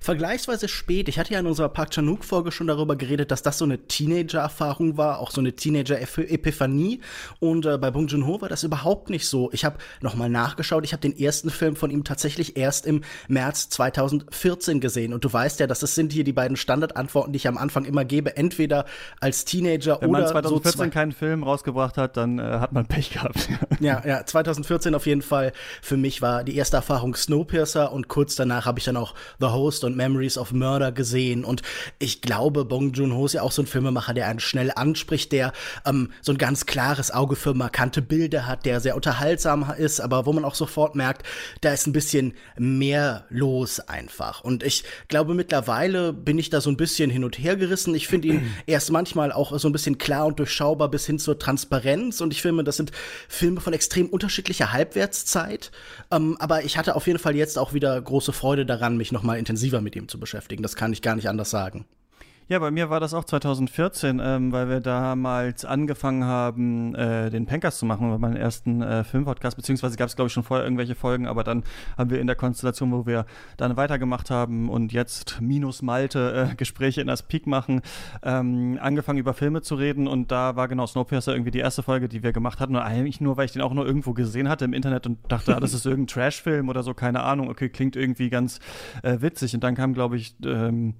Vergleichsweise 0.00 0.68
spät. 0.68 1.08
Ich 1.08 1.18
hatte 1.18 1.32
ja 1.32 1.40
in 1.40 1.46
unserer 1.46 1.68
Park 1.68 1.90
Chan-wook-Folge 1.90 2.52
schon 2.52 2.66
darüber 2.66 2.96
geredet, 2.96 3.30
dass 3.30 3.42
das 3.42 3.58
so 3.58 3.64
eine 3.64 3.78
Teenager-Erfahrung 3.78 4.96
war, 4.96 5.18
auch 5.18 5.30
so 5.30 5.40
eine 5.40 5.54
Teenager-Epiphanie. 5.54 7.00
Und 7.40 7.66
äh, 7.66 7.78
bei 7.78 7.90
Bong 7.90 8.06
Joon-ho 8.06 8.40
war 8.40 8.48
das 8.48 8.62
überhaupt 8.62 9.10
nicht 9.10 9.26
so. 9.26 9.50
Ich 9.52 9.64
habe 9.64 9.78
nochmal 10.00 10.28
nachgeschaut. 10.28 10.84
Ich 10.84 10.92
habe 10.92 11.00
den 11.00 11.18
ersten 11.18 11.50
Film 11.50 11.76
von 11.76 11.90
ihm 11.90 12.04
tatsächlich 12.04 12.56
erst 12.56 12.86
im 12.86 13.02
März 13.28 13.68
2014 13.70 14.80
gesehen. 14.80 15.12
Und 15.12 15.24
du 15.24 15.32
weißt 15.32 15.60
ja, 15.60 15.66
dass 15.66 15.80
das 15.80 15.94
sind 15.94 16.12
hier 16.12 16.24
die 16.24 16.32
beiden 16.32 16.56
Standardantworten, 16.56 17.32
die 17.32 17.38
ich 17.38 17.48
am 17.48 17.58
Anfang 17.58 17.84
immer 17.84 18.04
gebe. 18.04 18.36
Entweder 18.36 18.84
als 19.20 19.44
Teenager 19.44 20.00
Wenn 20.00 20.10
oder 20.10 20.18
Wenn 20.18 20.24
man 20.24 20.30
2014 20.30 20.84
so 20.84 20.90
keinen 20.90 21.12
Film 21.12 21.42
rausgebracht 21.42 21.96
hat, 21.96 22.16
dann 22.16 22.38
äh, 22.38 22.42
hat 22.42 22.72
man 22.72 22.86
Pech 22.86 23.10
gehabt. 23.10 23.48
ja, 23.80 24.02
ja, 24.06 24.24
2014 24.24 24.94
auf 24.94 25.06
jeden 25.06 25.22
Fall. 25.22 25.52
Für 25.82 25.96
mich 25.96 26.22
war 26.22 26.44
die 26.44 26.56
erste 26.56 26.76
Erfahrung 26.76 27.14
Snowpiercer 27.14 27.92
und 27.92 28.08
kurz 28.08 28.36
danach 28.36 28.66
habe 28.66 28.78
ich 28.78 28.84
dann 28.84 28.96
auch 28.96 29.14
The 29.40 29.46
Host 29.46 29.84
und 29.88 29.96
Memories 29.96 30.38
of 30.38 30.52
Murder 30.52 30.92
gesehen. 30.92 31.44
Und 31.44 31.62
ich 31.98 32.20
glaube, 32.20 32.64
Bong 32.64 32.92
Joon-ho 32.92 33.26
ist 33.26 33.32
ja 33.32 33.42
auch 33.42 33.52
so 33.52 33.62
ein 33.62 33.66
Filmemacher, 33.66 34.14
der 34.14 34.28
einen 34.28 34.40
schnell 34.40 34.70
anspricht, 34.74 35.32
der 35.32 35.52
ähm, 35.84 36.12
so 36.22 36.32
ein 36.32 36.38
ganz 36.38 36.66
klares 36.66 37.10
Auge 37.10 37.34
für 37.34 37.54
markante 37.54 38.02
Bilder 38.02 38.46
hat, 38.46 38.64
der 38.64 38.80
sehr 38.80 38.94
unterhaltsam 38.94 39.74
ist, 39.76 40.00
aber 40.00 40.26
wo 40.26 40.32
man 40.32 40.44
auch 40.44 40.54
sofort 40.54 40.94
merkt, 40.94 41.26
da 41.60 41.72
ist 41.72 41.86
ein 41.86 41.92
bisschen 41.92 42.34
mehr 42.56 43.24
los 43.30 43.80
einfach. 43.80 44.42
Und 44.42 44.62
ich 44.62 44.84
glaube, 45.08 45.34
mittlerweile 45.34 46.12
bin 46.12 46.38
ich 46.38 46.50
da 46.50 46.60
so 46.60 46.70
ein 46.70 46.76
bisschen 46.76 47.10
hin 47.10 47.24
und 47.24 47.38
her 47.38 47.56
gerissen. 47.56 47.94
Ich 47.94 48.08
finde 48.08 48.28
ihn 48.28 48.54
erst 48.66 48.90
manchmal 48.90 49.32
auch 49.32 49.58
so 49.58 49.68
ein 49.68 49.72
bisschen 49.72 49.98
klar 49.98 50.26
und 50.26 50.38
durchschaubar 50.38 50.90
bis 50.90 51.06
hin 51.06 51.18
zur 51.18 51.38
Transparenz. 51.38 52.20
Und 52.20 52.32
ich 52.32 52.42
finde, 52.42 52.64
das 52.64 52.76
sind 52.76 52.92
Filme 53.28 53.60
von 53.60 53.72
extrem 53.72 54.08
unterschiedlicher 54.08 54.72
Halbwertszeit. 54.72 55.70
Ähm, 56.10 56.36
aber 56.38 56.64
ich 56.64 56.76
hatte 56.76 56.96
auf 56.96 57.06
jeden 57.06 57.18
Fall 57.18 57.36
jetzt 57.36 57.58
auch 57.58 57.72
wieder 57.72 58.00
große 58.00 58.32
Freude 58.32 58.66
daran, 58.66 58.96
mich 58.96 59.12
noch 59.12 59.22
mal 59.22 59.38
intensiver 59.78 59.80
mit 59.80 59.96
ihm 59.96 60.08
zu 60.08 60.18
beschäftigen. 60.18 60.62
Das 60.62 60.76
kann 60.76 60.92
ich 60.92 61.02
gar 61.02 61.16
nicht 61.16 61.28
anders 61.28 61.50
sagen. 61.50 61.86
Ja, 62.50 62.58
bei 62.60 62.70
mir 62.70 62.88
war 62.88 62.98
das 62.98 63.12
auch 63.12 63.24
2014, 63.24 64.22
ähm, 64.24 64.52
weil 64.52 64.70
wir 64.70 64.80
damals 64.80 65.66
angefangen 65.66 66.24
haben, 66.24 66.94
äh, 66.94 67.28
den 67.28 67.44
Pankers 67.44 67.76
zu 67.76 67.84
machen, 67.84 68.08
bei 68.08 68.16
meinem 68.16 68.36
ersten 68.36 68.80
äh, 68.80 69.04
Filmpodcast, 69.04 69.54
beziehungsweise 69.54 69.98
gab 69.98 70.08
es, 70.08 70.16
glaube 70.16 70.28
ich, 70.28 70.32
schon 70.32 70.44
vorher 70.44 70.64
irgendwelche 70.64 70.94
Folgen, 70.94 71.26
aber 71.26 71.44
dann 71.44 71.62
haben 71.98 72.08
wir 72.08 72.18
in 72.18 72.26
der 72.26 72.36
Konstellation, 72.36 72.90
wo 72.90 73.04
wir 73.04 73.26
dann 73.58 73.76
weitergemacht 73.76 74.30
haben 74.30 74.70
und 74.70 74.94
jetzt 74.94 75.42
minus 75.42 75.82
Malte 75.82 76.48
äh, 76.50 76.54
Gespräche 76.56 77.02
in 77.02 77.06
das 77.06 77.22
Peak 77.22 77.46
machen, 77.46 77.82
ähm, 78.22 78.78
angefangen 78.80 79.18
über 79.18 79.34
Filme 79.34 79.60
zu 79.60 79.74
reden 79.74 80.08
und 80.08 80.32
da 80.32 80.56
war 80.56 80.68
genau 80.68 80.86
Snowpiercer 80.86 81.32
irgendwie 81.32 81.50
die 81.50 81.58
erste 81.58 81.82
Folge, 81.82 82.08
die 82.08 82.22
wir 82.22 82.32
gemacht 82.32 82.60
hatten. 82.60 82.76
Und 82.76 82.80
eigentlich 82.82 83.20
nur, 83.20 83.36
weil 83.36 83.44
ich 83.44 83.52
den 83.52 83.60
auch 83.60 83.74
nur 83.74 83.84
irgendwo 83.84 84.14
gesehen 84.14 84.48
hatte 84.48 84.64
im 84.64 84.72
Internet 84.72 85.06
und 85.06 85.18
dachte, 85.30 85.54
ah, 85.54 85.60
das 85.60 85.74
ist 85.74 85.84
irgendein 85.84 86.14
Trash-Film 86.14 86.70
oder 86.70 86.82
so, 86.82 86.94
keine 86.94 87.24
Ahnung, 87.24 87.50
okay, 87.50 87.68
klingt 87.68 87.94
irgendwie 87.94 88.30
ganz 88.30 88.58
äh, 89.02 89.20
witzig. 89.20 89.52
Und 89.52 89.62
dann 89.62 89.74
kam, 89.74 89.92
glaube 89.92 90.16
ich, 90.16 90.34
ähm, 90.46 90.94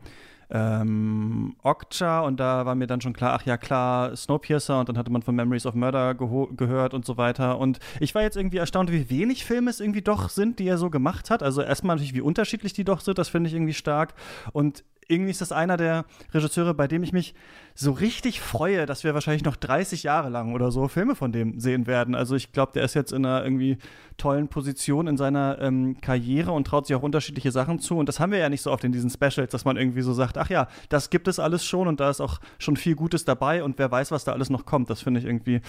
ähm, 0.51 1.57
Okja 1.63 2.21
und 2.21 2.41
da 2.41 2.65
war 2.65 2.75
mir 2.75 2.87
dann 2.87 3.01
schon 3.01 3.13
klar, 3.13 3.35
ach 3.35 3.45
ja 3.45 3.57
klar, 3.57 4.17
Snowpiercer 4.17 4.81
und 4.81 4.89
dann 4.89 4.97
hatte 4.97 5.11
man 5.11 5.23
von 5.23 5.35
Memories 5.35 5.67
of 5.67 5.75
Murder 5.75 6.15
gehört 6.15 6.95
und 6.95 7.05
so 7.05 7.17
weiter 7.17 7.59
und 7.59 7.79
ich 8.01 8.15
war 8.15 8.23
jetzt 8.23 8.37
irgendwie 8.37 8.57
erstaunt, 8.57 8.91
wie 8.91 9.11
wenig 9.11 9.45
Filme 9.45 9.71
es 9.71 9.81
irgendwie 9.81 10.03
doch 10.03 10.31
sind, 10.31 10.59
die 10.59 10.67
er 10.67 10.79
so 10.79 10.91
gemacht 10.91 11.31
hat. 11.31 11.43
Also 11.43 11.63
erstmal 11.63 11.97
natürlich, 11.97 12.15
wie 12.15 12.21
unterschiedlich 12.21 12.73
die 12.73 12.85
doch 12.85 13.01
sind, 13.01 13.19
das 13.19 13.29
finde 13.29 13.49
ich 13.49 13.55
irgendwie 13.55 13.75
stark 13.75 14.15
und 14.53 14.85
irgendwie 15.09 15.31
ist 15.31 15.41
das 15.41 15.53
einer 15.53 15.77
der 15.77 16.05
Regisseure, 16.33 16.75
bei 16.75 16.87
dem 16.87 17.03
ich 17.03 17.13
mich 17.13 17.35
so 17.81 17.93
richtig 17.93 18.41
freue, 18.41 18.87
dass 18.87 19.05
wir 19.05 19.15
wahrscheinlich 19.15 19.45
noch 19.45 19.55
30 19.55 20.03
Jahre 20.03 20.31
lang 20.31 20.53
oder 20.53 20.73
so 20.73 20.89
Filme 20.89 21.15
von 21.15 21.31
dem 21.31 21.61
sehen 21.61 21.87
werden. 21.87 22.17
Also 22.17 22.35
ich 22.35 22.51
glaube, 22.51 22.73
der 22.73 22.83
ist 22.83 22.95
jetzt 22.95 23.13
in 23.13 23.25
einer 23.25 23.45
irgendwie 23.45 23.79
tollen 24.17 24.49
Position 24.49 25.07
in 25.07 25.17
seiner 25.17 25.59
ähm, 25.61 26.01
Karriere 26.01 26.51
und 26.51 26.67
traut 26.67 26.89
sich 26.89 26.97
auch 26.97 27.05
unterschiedliche 27.05 27.53
Sachen 27.53 27.79
zu. 27.79 27.97
Und 27.97 28.09
das 28.09 28.19
haben 28.19 28.33
wir 28.33 28.41
ja 28.41 28.49
nicht 28.49 28.63
so 28.63 28.73
oft 28.73 28.83
in 28.83 28.91
diesen 28.91 29.11
Specials, 29.11 29.53
dass 29.53 29.65
man 29.65 29.77
irgendwie 29.77 30.03
so 30.03 30.13
sagt, 30.13 30.39
ach 30.39 30.51
ja, 30.51 30.67
das 30.89 31.09
gibt 31.09 31.29
es 31.29 31.39
alles 31.39 31.65
schon 31.65 31.87
und 31.87 32.01
da 32.01 32.11
ist 32.11 32.21
auch 32.21 32.41
schon 32.59 32.77
viel 32.77 32.97
Gutes 32.97 33.25
dabei 33.25 33.63
und 33.63 33.79
wer 33.79 33.93
weiß, 33.93 34.11
was 34.11 34.25
da 34.25 34.33
alles 34.33 34.51
noch 34.51 34.67
kommt. 34.67 34.91
Das 34.91 35.03
finde 35.03 35.21
ich 35.21 35.27
irgendwie 35.27 35.61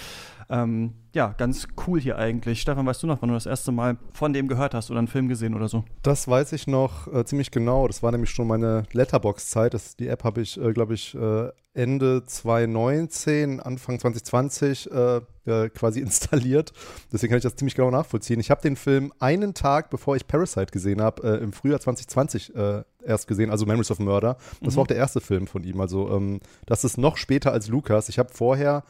ähm, 0.50 0.96
ja 1.14 1.36
ganz 1.38 1.68
cool 1.86 2.02
hier 2.02 2.18
eigentlich. 2.18 2.60
Stefan, 2.60 2.88
weißt 2.88 3.04
du 3.04 3.08
noch, 3.08 3.22
wann 3.22 3.30
du 3.30 3.36
das 3.36 3.46
erste 3.46 3.72
Mal 3.72 3.98
von 4.14 4.34
dem 4.34 4.48
gehört 4.48 4.74
hast 4.74 4.90
oder 4.90 4.98
einen 4.98 5.08
Film 5.08 5.28
gesehen 5.28 5.54
oder 5.54 5.68
so? 5.68 5.84
Das 6.02 6.28
weiß 6.28 6.54
ich 6.54 6.66
noch 6.66 7.06
äh, 7.14 7.24
ziemlich 7.24 7.52
genau. 7.52 7.86
Das 7.86 8.02
war 8.02 8.12
nämlich 8.12 8.32
schon 8.32 8.48
meine 8.48 8.84
Letterbox-Zeit. 8.94 10.00
Die 10.00 10.08
App 10.08 10.24
habe 10.24 10.42
ich, 10.42 10.60
äh, 10.60 10.74
glaube 10.74 10.96
ich, 10.96 11.14
äh, 11.14 11.50
Ende 11.80 12.26
2019, 12.26 13.62
Anfang 13.62 14.00
2020 14.00 14.92
äh, 14.92 15.22
äh, 15.46 15.70
quasi 15.70 16.00
installiert. 16.02 16.74
Deswegen 17.12 17.32
kann 17.32 17.38
ich 17.38 17.44
das 17.44 17.56
ziemlich 17.56 17.76
genau 17.76 17.90
nachvollziehen. 17.90 18.42
Ich 18.42 18.52
habe 18.52 18.62
den 18.62 18.76
Film 18.76 19.14
einen 19.20 19.54
Tag, 19.54 19.90
bevor 19.90 20.18
ich 20.18 20.28
Parasite 20.28 20.72
gesehen 20.72 21.02
habe, 21.02 21.24
äh, 21.24 21.42
im 21.42 21.54
Frühjahr 21.54 21.80
2020 21.80 22.54
äh, 22.54 22.84
erst 23.06 23.28
gesehen, 23.28 23.50
also 23.50 23.66
Memories 23.66 23.92
of 23.92 24.00
Murder. 24.00 24.36
Das 24.62 24.74
mhm. 24.74 24.78
war 24.78 24.84
auch 24.84 24.88
der 24.88 24.98
erste 24.98 25.22
Film 25.22 25.48
von 25.48 25.64
ihm. 25.64 25.80
Also 25.80 26.10
ähm, 26.12 26.42
das 26.66 26.84
ist 26.84 26.98
noch 26.98 27.16
später 27.16 27.54
als 27.54 27.70
Lukas. 27.70 28.10
Ich 28.10 28.20
habe 28.20 28.30
vorher, 28.34 28.84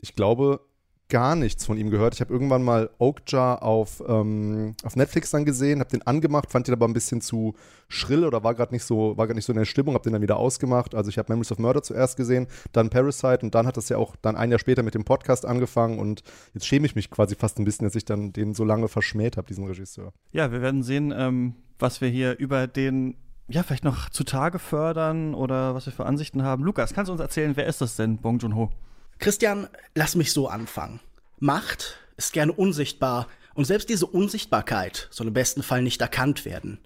ich 0.00 0.14
glaube, 0.14 0.60
gar 1.08 1.36
nichts 1.36 1.64
von 1.64 1.78
ihm 1.78 1.90
gehört. 1.90 2.14
Ich 2.14 2.20
habe 2.20 2.32
irgendwann 2.32 2.62
mal 2.62 2.90
Oakjar 2.98 3.62
auf, 3.62 4.02
ähm, 4.06 4.74
auf 4.82 4.96
Netflix 4.96 5.30
dann 5.30 5.44
gesehen, 5.44 5.78
habe 5.80 5.90
den 5.90 6.06
angemacht, 6.06 6.50
fand 6.50 6.66
den 6.66 6.74
aber 6.74 6.86
ein 6.86 6.92
bisschen 6.92 7.20
zu 7.20 7.54
schrill 7.88 8.24
oder 8.24 8.42
war 8.42 8.54
gerade 8.54 8.74
nicht 8.74 8.82
so 8.82 9.16
war 9.16 9.26
gerade 9.26 9.36
nicht 9.36 9.44
so 9.44 9.52
in 9.52 9.58
der 9.58 9.64
Stimmung, 9.64 9.94
habe 9.94 10.02
den 10.02 10.14
dann 10.14 10.22
wieder 10.22 10.36
ausgemacht. 10.36 10.94
Also 10.94 11.08
ich 11.08 11.18
habe 11.18 11.32
Memories 11.32 11.52
of 11.52 11.58
Murder 11.58 11.82
zuerst 11.82 12.16
gesehen, 12.16 12.48
dann 12.72 12.90
Parasite 12.90 13.40
und 13.42 13.54
dann 13.54 13.66
hat 13.66 13.76
das 13.76 13.88
ja 13.88 13.98
auch 13.98 14.16
dann 14.16 14.36
ein 14.36 14.50
Jahr 14.50 14.58
später 14.58 14.82
mit 14.82 14.94
dem 14.94 15.04
Podcast 15.04 15.46
angefangen 15.46 15.98
und 15.98 16.22
jetzt 16.54 16.66
schäme 16.66 16.86
ich 16.86 16.96
mich 16.96 17.10
quasi 17.10 17.36
fast 17.36 17.58
ein 17.58 17.64
bisschen, 17.64 17.84
dass 17.86 17.94
ich 17.94 18.04
dann 18.04 18.32
den 18.32 18.54
so 18.54 18.64
lange 18.64 18.88
verschmäht 18.88 19.36
habe, 19.36 19.46
diesen 19.46 19.64
Regisseur. 19.66 20.12
Ja, 20.32 20.50
wir 20.50 20.60
werden 20.60 20.82
sehen, 20.82 21.14
ähm, 21.16 21.54
was 21.78 22.00
wir 22.00 22.08
hier 22.08 22.36
über 22.38 22.66
den 22.66 23.16
ja, 23.48 23.62
vielleicht 23.62 23.84
noch 23.84 24.10
zutage 24.10 24.58
fördern 24.58 25.34
oder 25.34 25.76
was 25.76 25.86
wir 25.86 25.92
für 25.92 26.04
Ansichten 26.04 26.42
haben. 26.42 26.64
Lukas, 26.64 26.94
kannst 26.94 27.08
du 27.08 27.12
uns 27.12 27.20
erzählen, 27.20 27.52
wer 27.54 27.66
ist 27.66 27.80
das 27.80 27.94
denn, 27.94 28.16
Bong 28.16 28.38
Joon-ho? 28.38 28.72
Christian, 29.18 29.68
lass 29.94 30.14
mich 30.14 30.32
so 30.32 30.48
anfangen. 30.48 31.00
Macht 31.38 31.98
ist 32.16 32.32
gerne 32.32 32.52
unsichtbar 32.52 33.28
und 33.54 33.64
selbst 33.64 33.88
diese 33.88 34.06
Unsichtbarkeit 34.06 35.08
soll 35.10 35.26
im 35.26 35.34
besten 35.34 35.62
Fall 35.62 35.82
nicht 35.82 36.00
erkannt 36.00 36.44
werden. 36.44 36.78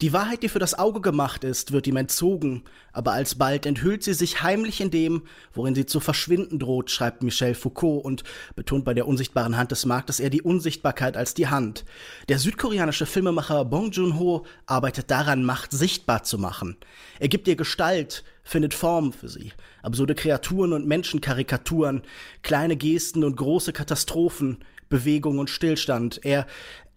Die 0.00 0.14
Wahrheit, 0.14 0.42
die 0.42 0.48
für 0.48 0.58
das 0.58 0.78
Auge 0.78 1.02
gemacht 1.02 1.44
ist, 1.44 1.72
wird 1.72 1.86
ihm 1.86 1.96
entzogen, 1.96 2.62
aber 2.90 3.12
alsbald 3.12 3.66
enthüllt 3.66 4.02
sie 4.02 4.14
sich 4.14 4.42
heimlich 4.42 4.80
in 4.80 4.90
dem, 4.90 5.24
worin 5.52 5.74
sie 5.74 5.84
zu 5.84 6.00
verschwinden 6.00 6.58
droht, 6.58 6.90
schreibt 6.90 7.22
Michel 7.22 7.54
Foucault 7.54 8.02
und 8.02 8.24
betont 8.56 8.86
bei 8.86 8.94
der 8.94 9.06
unsichtbaren 9.06 9.58
Hand 9.58 9.72
des 9.72 9.84
Marktes 9.84 10.18
eher 10.18 10.30
die 10.30 10.40
Unsichtbarkeit 10.40 11.18
als 11.18 11.34
die 11.34 11.48
Hand. 11.48 11.84
Der 12.30 12.38
südkoreanische 12.38 13.04
Filmemacher 13.04 13.66
Bong 13.66 13.90
Joon-ho 13.90 14.46
arbeitet 14.64 15.10
daran, 15.10 15.44
Macht 15.44 15.72
sichtbar 15.72 16.22
zu 16.22 16.38
machen. 16.38 16.78
Er 17.18 17.28
gibt 17.28 17.46
ihr 17.46 17.56
Gestalt, 17.56 18.24
findet 18.50 18.74
Form 18.74 19.12
für 19.12 19.28
sie. 19.28 19.52
Absurde 19.80 20.16
Kreaturen 20.16 20.72
und 20.72 20.84
Menschenkarikaturen, 20.84 22.02
kleine 22.42 22.76
Gesten 22.76 23.22
und 23.22 23.36
große 23.36 23.72
Katastrophen, 23.72 24.58
Bewegung 24.88 25.38
und 25.38 25.48
Stillstand. 25.48 26.24
Er 26.24 26.48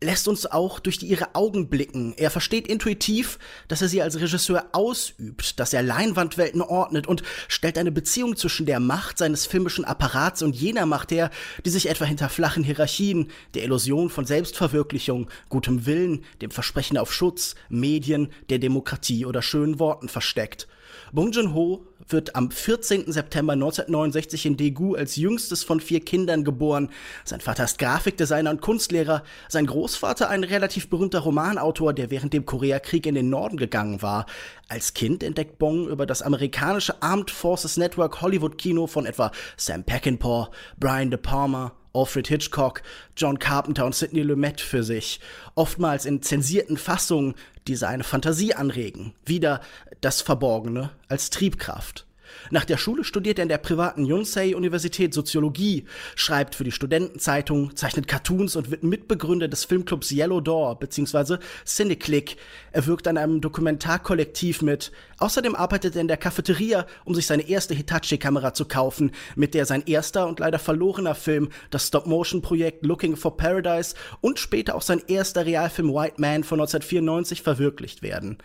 lässt 0.02 0.28
uns 0.28 0.48
auch 0.48 0.80
durch 0.80 1.04
ihre 1.04 1.36
Augen 1.36 1.70
blicken. 1.70 2.16
Er 2.18 2.32
versteht 2.32 2.68
intuitiv, 2.68 3.38
dass 3.68 3.84
er 3.84 3.88
sie 3.88 4.02
als 4.02 4.20
Regisseur 4.20 4.66
ausübt, 4.72 5.60
dass 5.60 5.74
er 5.74 5.84
Leinwandwelten 5.84 6.64
ordnet 6.64 7.06
und 7.06 7.22
stellt 7.48 7.78
eine 7.78 7.92
Beziehung 7.92 8.36
zwischen 8.36 8.66
der 8.66 8.80
Macht 8.80 9.20
seines 9.20 9.46
filmischen 9.46 9.86
Apparats 9.86 10.42
und 10.42 10.56
jener 10.56 10.88
Macht 10.88 11.12
her, 11.12 11.30
die 11.66 11.70
sich 11.70 11.88
etwa 11.88 12.06
hinter 12.06 12.30
flachen 12.30 12.64
Hierarchien, 12.64 13.30
der 13.54 13.64
Illusion 13.64 14.10
von 14.10 14.26
Selbstverwirklichung, 14.26 15.30
gutem 15.50 15.86
Willen, 15.86 16.26
dem 16.42 16.50
Versprechen 16.50 16.98
auf 16.98 17.14
Schutz, 17.14 17.54
Medien, 17.70 18.30
der 18.50 18.58
Demokratie 18.58 19.28
oder 19.28 19.44
schönen 19.44 19.78
Worten 19.78 20.10
versteckt. 20.10 20.68
Bong 21.13 21.32
Joon-ho 21.32 21.86
wird 22.10 22.36
am 22.36 22.50
14. 22.50 23.12
September 23.12 23.53
1969 23.53 24.48
in 24.48 24.58
Daegu 24.58 24.96
als 24.96 25.15
jüngstes 25.15 25.63
von 25.63 25.79
vier 25.79 26.00
Kindern 26.00 26.43
geboren. 26.43 26.89
Sein 27.24 27.39
Vater 27.39 27.65
ist 27.65 27.77
Grafikdesigner 27.77 28.50
und 28.50 28.62
Kunstlehrer, 28.62 29.22
sein 29.48 29.67
Großvater 29.67 30.27
ein 30.32 30.43
relativ 30.43 30.89
berühmter 30.89 31.20
Romanautor, 31.20 31.93
der 31.93 32.10
während 32.10 32.34
dem 32.34 32.48
Koreakrieg 32.48 33.05
in 33.05 33.13
den 33.13 33.29
Norden 33.29 33.58
gegangen 33.58 34.01
war. 34.01 34.25
Als 34.70 34.96
Kind 34.96 35.22
entdeckt 35.22 35.60
Bong 35.60 35.88
über 35.88 36.08
das 36.08 36.24
amerikanische 36.24 37.00
Armed 37.03 37.29
Forces 37.29 37.77
Network 37.77 38.22
Hollywood 38.22 38.58
Kino 38.58 38.88
von 38.88 39.05
etwa 39.05 39.32
Sam 39.55 39.84
Peckinpah, 39.84 40.50
Brian 40.79 41.12
De 41.12 41.20
Palma, 41.20 41.74
Alfred 41.93 42.27
Hitchcock, 42.27 42.82
John 43.15 43.38
Carpenter 43.38 43.86
und 43.86 43.93
Sidney 43.93 44.24
Lumet 44.24 44.60
für 44.62 44.84
sich, 44.84 45.20
oftmals 45.53 46.05
in 46.05 46.24
zensierten 46.24 46.77
Fassungen, 46.77 47.36
die 47.67 47.75
seine 47.75 48.03
Fantasie 48.03 48.53
anregen. 48.53 49.13
Wieder 49.25 49.62
das 50.01 50.22
Verborgene 50.22 50.91
als 51.08 51.29
Triebkraft. 51.29 52.05
Nach 52.52 52.66
der 52.66 52.78
Schule 52.78 53.04
studiert 53.04 53.40
er 53.40 53.44
in 53.44 53.50
der 53.50 53.58
privaten 53.58 54.06
Yonsei-Universität 54.06 55.13
Soziologie, 55.13 55.86
schreibt 56.16 56.56
für 56.56 56.63
die 56.63 56.72
Studentenzeitung, 56.72 57.75
zeichnet 57.75 58.08
Cartoons 58.08 58.56
und 58.56 58.72
wird 58.72 58.84
Mitbegründer 58.84 59.48
des 59.48 59.66
Filmclubs 59.66 60.12
Yellow 60.12 60.42
Door 60.42 60.80
bzw. 60.80 61.38
Cineclick. 61.66 62.38
Er 62.72 62.86
wirkt 62.86 63.08
an 63.08 63.18
einem 63.18 63.42
Dokumentarkollektiv 63.42 64.62
mit. 64.62 64.92
Außerdem 65.18 65.56
arbeitet 65.56 65.96
er 65.96 66.02
in 66.02 66.08
der 66.08 66.18
Cafeteria, 66.18 66.86
um 67.06 67.16
sich 67.16 67.28
seine 67.28 67.48
erste 67.48 67.74
Hitachi-Kamera 67.74 68.54
zu 68.54 68.66
kaufen, 68.66 69.12
mit 69.36 69.54
der 69.54 69.66
sein 69.66 69.84
erster 69.86 70.28
und 70.28 70.40
leider 70.40 70.60
verlorener 70.60 71.16
Film, 71.16 71.50
das 71.70 71.88
Stop-Motion-Projekt 71.88 72.86
Looking 72.86 73.16
for 73.16 73.38
Paradise 73.38 73.96
und 74.22 74.40
später 74.40 74.75
auch 74.75 74.82
sein 74.82 75.02
erster 75.08 75.46
Realfilm 75.46 75.94
White 75.94 76.16
Man 76.18 76.44
von 76.44 76.60
1994 76.60 77.42
verwirklicht 77.42 78.02
werden. 78.02 78.38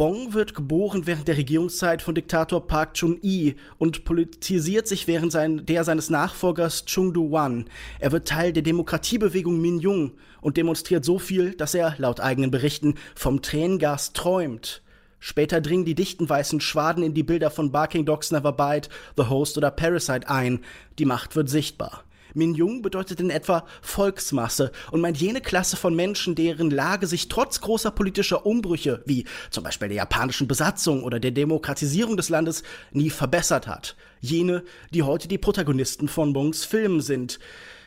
Bong 0.00 0.32
wird 0.32 0.54
geboren 0.54 1.06
während 1.06 1.28
der 1.28 1.36
Regierungszeit 1.36 2.00
von 2.00 2.14
Diktator 2.14 2.66
Park 2.66 2.94
Chung-i 2.94 3.56
und 3.76 4.04
politisiert 4.04 4.88
sich 4.88 5.06
während 5.06 5.30
sein, 5.30 5.66
der 5.66 5.84
seines 5.84 6.08
Nachfolgers 6.08 6.86
Chung 6.86 7.12
Do-wan. 7.12 7.66
Er 7.98 8.10
wird 8.10 8.26
Teil 8.26 8.54
der 8.54 8.62
Demokratiebewegung 8.62 9.60
Min-Jung 9.60 10.12
und 10.40 10.56
demonstriert 10.56 11.04
so 11.04 11.18
viel, 11.18 11.52
dass 11.52 11.74
er, 11.74 11.96
laut 11.98 12.18
eigenen 12.18 12.50
Berichten, 12.50 12.94
vom 13.14 13.42
Tränengas 13.42 14.14
träumt. 14.14 14.80
Später 15.18 15.60
dringen 15.60 15.84
die 15.84 15.94
dichten 15.94 16.26
weißen 16.26 16.62
Schwaden 16.62 17.02
in 17.02 17.12
die 17.12 17.22
Bilder 17.22 17.50
von 17.50 17.70
Barking 17.70 18.06
Dogs 18.06 18.30
Never 18.30 18.52
Bite, 18.52 18.88
The 19.18 19.24
Host 19.24 19.58
oder 19.58 19.70
Parasite 19.70 20.30
ein. 20.30 20.60
Die 20.98 21.04
Macht 21.04 21.36
wird 21.36 21.50
sichtbar. 21.50 22.04
Minjung 22.34 22.82
bedeutet 22.82 23.20
in 23.20 23.30
etwa 23.30 23.66
Volksmasse 23.82 24.72
und 24.90 25.00
meint 25.00 25.16
jene 25.16 25.40
Klasse 25.40 25.76
von 25.76 25.94
Menschen, 25.94 26.34
deren 26.34 26.70
Lage 26.70 27.06
sich 27.06 27.28
trotz 27.28 27.60
großer 27.60 27.90
politischer 27.90 28.46
Umbrüche, 28.46 29.02
wie 29.06 29.24
zum 29.50 29.64
Beispiel 29.64 29.88
der 29.88 29.98
japanischen 29.98 30.48
Besatzung 30.48 31.04
oder 31.04 31.20
der 31.20 31.30
Demokratisierung 31.30 32.16
des 32.16 32.28
Landes, 32.28 32.62
nie 32.92 33.10
verbessert 33.10 33.66
hat. 33.66 33.96
Jene, 34.20 34.62
die 34.90 35.02
heute 35.02 35.28
die 35.28 35.38
Protagonisten 35.38 36.08
von 36.08 36.32
Bongs 36.32 36.64
Filmen 36.64 37.00
sind. 37.00 37.38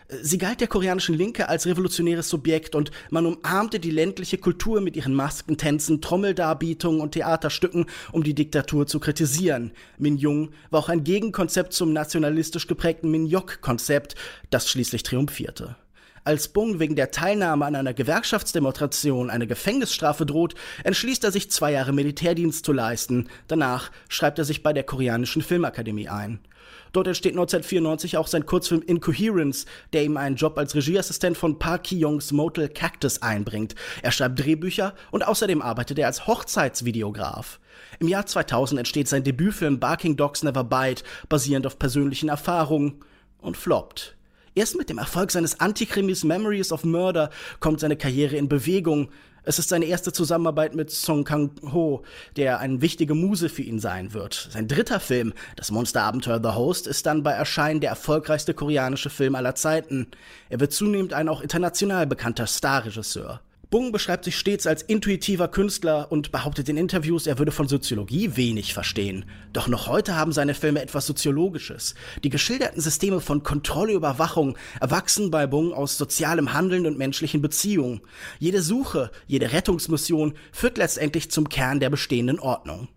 Sie 0.10 0.38
galt 0.38 0.60
der 0.62 0.67
koreanischen 0.67 1.15
Linke 1.15 1.50
als 1.50 1.65
revolutionäres 1.65 2.29
Subjekt 2.29 2.75
und 2.75 2.91
man 3.10 3.25
umarmte 3.25 3.79
die 3.79 3.91
ländliche 3.91 4.38
Kultur 4.38 4.81
mit 4.81 4.95
ihren 4.95 5.13
Maskentänzen, 5.13 6.01
Trommeldarbietungen 6.01 7.01
und 7.01 7.12
Theaterstücken, 7.12 7.86
um 8.12 8.24
die 8.24 8.33
Diktatur 8.33 8.86
zu 8.86 9.00
kritisieren. 9.00 9.72
Min 9.98 10.17
Jung 10.17 10.50
war 10.69 10.81
auch 10.81 10.89
ein 10.89 11.03
Gegenkonzept 11.03 11.74
zum 11.74 11.93
nationalistisch 11.93 12.67
geprägten 12.67 13.12
Min 13.12 13.25
Yok-Konzept, 13.25 14.15
das 14.50 14.69
schließlich 14.69 15.03
triumphierte. 15.03 15.75
Als 16.25 16.48
Bung 16.48 16.79
wegen 16.79 16.95
der 16.95 17.12
Teilnahme 17.12 17.65
an 17.65 17.75
einer 17.75 17.93
Gewerkschaftsdemonstration 17.93 19.29
eine 19.29 19.45
Gefängnisstrafe 19.45 20.25
droht, 20.25 20.55
entschließt 20.86 21.24
er 21.25 21.31
sich, 21.31 21.51
zwei 21.51 21.74
Jahre 21.74 21.91
Militärdienst 21.91 22.65
zu 22.65 22.72
leisten. 22.72 23.27
Danach 23.48 23.91
schreibt 24.07 24.39
er 24.39 24.45
sich 24.45 24.63
bei 24.63 24.72
der 24.72 24.83
Koreanischen 24.83 25.41
Filmakademie 25.41 26.07
ein. 26.07 26.39
Dort 26.93 27.07
entsteht 27.07 27.33
1994 27.33 28.17
auch 28.17 28.27
sein 28.27 28.45
Kurzfilm 28.45 28.83
Incoherence, 28.83 29.65
der 29.93 30.03
ihm 30.03 30.15
einen 30.15 30.35
Job 30.35 30.59
als 30.59 30.75
Regieassistent 30.75 31.35
von 31.35 31.57
Park 31.57 31.85
Ki-youngs 31.85 32.31
Motel 32.31 32.69
Cactus 32.69 33.23
einbringt. 33.23 33.73
Er 34.03 34.12
schreibt 34.12 34.39
Drehbücher 34.39 34.93
und 35.09 35.27
außerdem 35.27 35.63
arbeitet 35.63 35.97
er 35.97 36.05
als 36.05 36.27
Hochzeitsvideograf. 36.27 37.59
Im 38.00 38.07
Jahr 38.07 38.27
2000 38.27 38.77
entsteht 38.77 39.07
sein 39.07 39.23
Debütfilm 39.23 39.79
Barking 39.79 40.15
Dogs 40.17 40.43
Never 40.43 40.63
Bite, 40.63 41.03
basierend 41.29 41.65
auf 41.65 41.79
persönlichen 41.79 42.29
Erfahrungen 42.29 43.01
und 43.39 43.57
floppt. 43.57 44.15
Erst 44.55 44.77
mit 44.77 44.89
dem 44.89 45.00
Erfolg 45.00 45.31
seines 45.31 45.59
Antikrimis 45.59 46.23
Memories 46.23 46.71
of 46.71 46.83
Murder 46.83 47.31
kommt 47.59 47.79
seine 47.79 47.97
Karriere 47.97 48.35
in 48.35 48.47
Bewegung. 48.47 49.09
Es 49.45 49.59
ist 49.59 49.69
seine 49.69 49.85
erste 49.85 50.13
Zusammenarbeit 50.13 50.73
mit 50.73 50.89
Song 50.89 51.25
Kang-ho, 51.25 52.03
der 52.38 52.59
eine 52.59 52.81
wichtige 52.81 53.13
Muse 53.13 53.50
für 53.50 53.62
ihn 53.62 53.79
sein 53.79 54.13
wird. 54.13 54.50
Sein 54.51 54.69
dritter 54.69 55.01
Film, 55.01 55.33
das 55.57 55.69
Monsterabenteuer 55.69 56.39
The 56.41 56.55
Host, 56.55 56.88
ist 56.88 57.05
dann 57.05 57.23
bei 57.23 57.31
Erscheinen 57.31 57.81
der 57.81 57.89
erfolgreichste 57.89 58.53
koreanische 58.53 59.09
Film 59.09 59.35
aller 59.35 59.55
Zeiten. 59.55 60.07
Er 60.50 60.62
wird 60.62 60.71
zunehmend 60.71 61.13
ein 61.13 61.27
auch 61.27 61.41
international 61.41 62.07
bekannter 62.07 62.47
Starregisseur. 62.47 63.41
Bung 63.73 63.91
beschreibt 63.91 64.23
sich 64.23 64.37
stets 64.37 64.67
als 64.67 64.83
intuitiver 64.83 65.47
Künstler 65.47 66.11
und 66.11 66.31
behauptet 66.31 66.69
in 66.69 66.77
Interviews, 66.77 67.25
er 67.25 67.39
würde 67.39 67.51
von 67.51 67.67
Soziologie 67.67 68.35
wenig 68.35 68.71
verstehen. 68.71 69.25
Doch 69.51 69.67
noch 69.67 69.87
heute 69.87 70.15
haben 70.15 70.31
seine 70.31 70.53
Filme 70.53 70.79
etwas 70.79 71.07
Soziologisches. 71.07 71.95
Die 72.23 72.29
geschilderten 72.29 72.79
Systeme 72.79 73.19
von 73.19 73.41
Kontrolle, 73.41 73.93
Überwachung 73.93 74.59
erwachsen 74.79 75.31
bei 75.31 75.47
Bung 75.47 75.73
aus 75.73 75.97
sozialem 75.97 76.53
Handeln 76.53 76.85
und 76.85 76.99
menschlichen 76.99 77.41
Beziehungen. 77.41 78.01
Jede 78.37 78.61
Suche, 78.61 79.09
jede 79.25 79.53
Rettungsmission 79.53 80.35
führt 80.51 80.77
letztendlich 80.77 81.31
zum 81.31 81.49
Kern 81.49 81.79
der 81.79 81.89
bestehenden 81.89 82.39
Ordnung. 82.39 82.89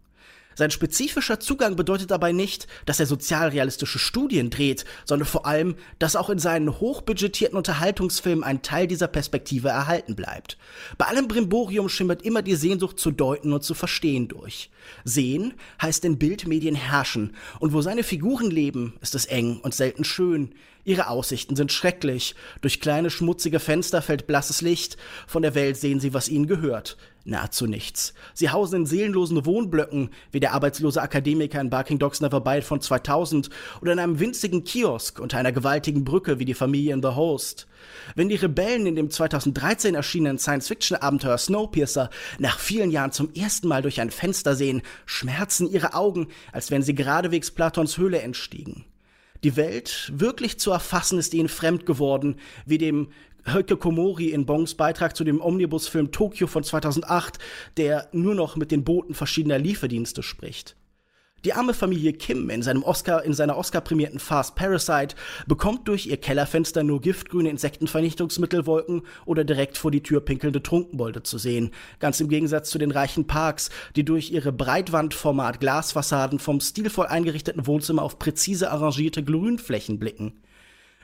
Sein 0.57 0.71
spezifischer 0.71 1.39
Zugang 1.39 1.77
bedeutet 1.77 2.11
dabei 2.11 2.33
nicht, 2.33 2.67
dass 2.87 2.99
er 2.99 3.07
sozialrealistische 3.07 3.99
Studien 3.99 4.49
dreht, 4.49 4.87
sondern 5.05 5.29
vor 5.29 5.45
allem, 5.45 5.77
dass 5.99 6.17
auch 6.17 6.31
in 6.31 6.39
seinen 6.39 6.81
hochbudgetierten 6.81 7.59
Unterhaltungsfilmen 7.59 8.43
ein 8.43 8.63
Teil 8.63 8.87
dieser 8.87 9.07
Perspektive 9.07 9.69
erhalten 9.69 10.17
bleibt. 10.17 10.57
Bei 10.97 11.07
allem 11.07 11.29
Brimborium 11.29 11.91
schimmert 11.91 12.23
immer 12.23 12.41
die 12.41 12.57
Sehnsucht 12.57 12.99
zu 12.99 13.11
deuten 13.11 13.53
und 13.53 13.65
zu 13.65 13.75
verstehen 13.75 14.29
durch. 14.29 14.71
Sehen 15.05 15.53
heißt 15.83 16.05
in 16.07 16.19
Bildmedien 16.19 16.75
herrschen, 16.75 17.37
und 17.61 17.75
wo 17.75 17.83
seine 17.83 18.03
Figuren 18.03 18.51
leben, 18.51 18.95
ist 19.03 19.15
es 19.15 19.27
eng 19.27 19.61
und 19.61 19.75
selten 19.75 20.05
schön. 20.05 20.55
Ihre 20.85 21.09
Aussichten 21.09 21.57
sind 21.57 21.73
schrecklich. 21.73 22.35
Durch 22.63 22.81
kleine 22.81 23.11
schmutzige 23.11 23.59
Fenster 23.59 24.01
fällt 24.01 24.27
blasses 24.27 24.63
Licht. 24.63 24.97
Von 25.27 25.43
der 25.43 25.55
Welt 25.55 25.77
sehen 25.77 26.01
sie, 26.01 26.15
was 26.15 26.29
ihnen 26.29 26.47
gehört. 26.47 26.97
Nahezu 27.26 27.66
nichts. 27.66 28.14
Sie 28.35 28.50
hausen 28.50 28.83
in 28.83 28.87
seelenlosen 28.87 29.45
Wohnblöcken, 29.45 30.11
wie 30.30 30.38
der 30.38 30.54
arbeitslose 30.54 31.02
Akademiker 31.02 31.61
in 31.61 31.71
Barking 31.71 31.99
Dogs 31.99 32.21
Never 32.21 32.40
Bite 32.40 32.62
von 32.62 32.80
2000 32.80 33.50
oder 33.83 33.92
in 33.92 33.99
einem 33.99 34.21
winzigen 34.21 34.62
Kiosk 34.62 35.18
unter 35.18 35.38
einer 35.38 35.50
gewaltigen 35.50 36.04
Brücke 36.04 36.38
wie 36.38 36.45
die 36.45 36.54
Familie 36.54 36.95
in 36.95 37.02
The 37.02 37.09
Host. 37.09 37.66
Wenn 38.14 38.28
die 38.28 38.37
Rebellen 38.37 38.87
in 38.87 38.95
dem 38.95 39.11
2013 39.11 39.97
erschienenen 39.97 40.38
Science-Fiction-Abenteuer 40.38 41.37
Snowpiercer 41.37 42.11
nach 42.38 42.61
vielen 42.61 42.92
Jahren 42.92 43.11
zum 43.11 43.35
ersten 43.35 43.66
Mal 43.66 43.83
durch 43.83 44.00
ein 44.00 44.12
Fenster 44.12 44.54
sehen, 44.54 44.83
schmerzen 45.04 45.68
ihre 45.68 45.95
Augen, 45.95 46.28
als 46.52 46.71
wenn 46.71 46.83
sie 46.83 46.95
geradewegs 46.95 47.50
Platons 47.50 47.99
Höhle 47.99 48.21
entstiegen. 48.21 48.85
Die 49.42 49.56
Welt 49.56 50.12
wirklich 50.14 50.59
zu 50.59 50.71
erfassen 50.71 51.18
ist 51.18 51.35
ihnen 51.35 51.49
fremd 51.49 51.87
geworden, 51.87 52.37
wie 52.64 52.78
dem 52.78 53.09
Höcke 53.47 53.76
Komori 53.76 54.31
in 54.31 54.45
Bongs 54.45 54.75
Beitrag 54.75 55.17
zu 55.17 55.25
dem 55.25 55.41
Omnibusfilm 55.41 56.11
Tokio 56.11 56.47
von 56.47 56.65
2008, 56.65 57.38
der 57.76 58.09
nur 58.12 58.35
noch 58.35 58.57
mit 58.57 58.71
den 58.73 58.85
Booten 58.85 59.15
verschiedener 59.15 59.59
Lieferdienste 59.59 60.23
spricht. 60.23 60.76
Die 61.45 61.53
arme 61.53 61.75
Familie 61.75 62.12
Kim 62.12 62.50
in, 62.50 62.62
seinem 62.62 62.83
Oscar, 62.83 63.23
in 63.23 63.33
seiner 63.33 63.57
Oscar-prämierten 63.57 64.19
Fast 64.19 64.57
Parasite 64.57 65.15
bekommt 65.47 65.87
durch 65.87 66.07
ihr 66.07 66.17
Kellerfenster 66.17 66.83
nur 66.83 67.00
giftgrüne 67.00 67.50
Insektenvernichtungsmittelwolken 67.50 69.03
oder 69.26 69.45
direkt 69.45 69.79
vor 69.79 69.93
die 69.93 70.03
Tür 70.03 70.23
pinkelnde 70.23 70.61
Trunkenbolde 70.61 71.23
zu 71.23 71.38
sehen. 71.38 71.71
Ganz 72.00 72.19
im 72.19 72.29
Gegensatz 72.29 72.71
zu 72.71 72.79
den 72.79 72.91
reichen 72.91 73.29
Parks, 73.29 73.71
die 73.95 74.05
durch 74.05 74.33
ihre 74.33 74.50
Breitwandformat 74.50 75.61
Glasfassaden 75.61 76.41
vom 76.41 76.61
stilvoll 76.61 77.07
eingerichteten 77.07 77.69
Wohnzimmer 77.69 78.03
auf 78.03 78.19
präzise 78.19 78.73
arrangierte 78.73 79.23
Grünflächen 79.23 80.00
blicken. 80.00 80.41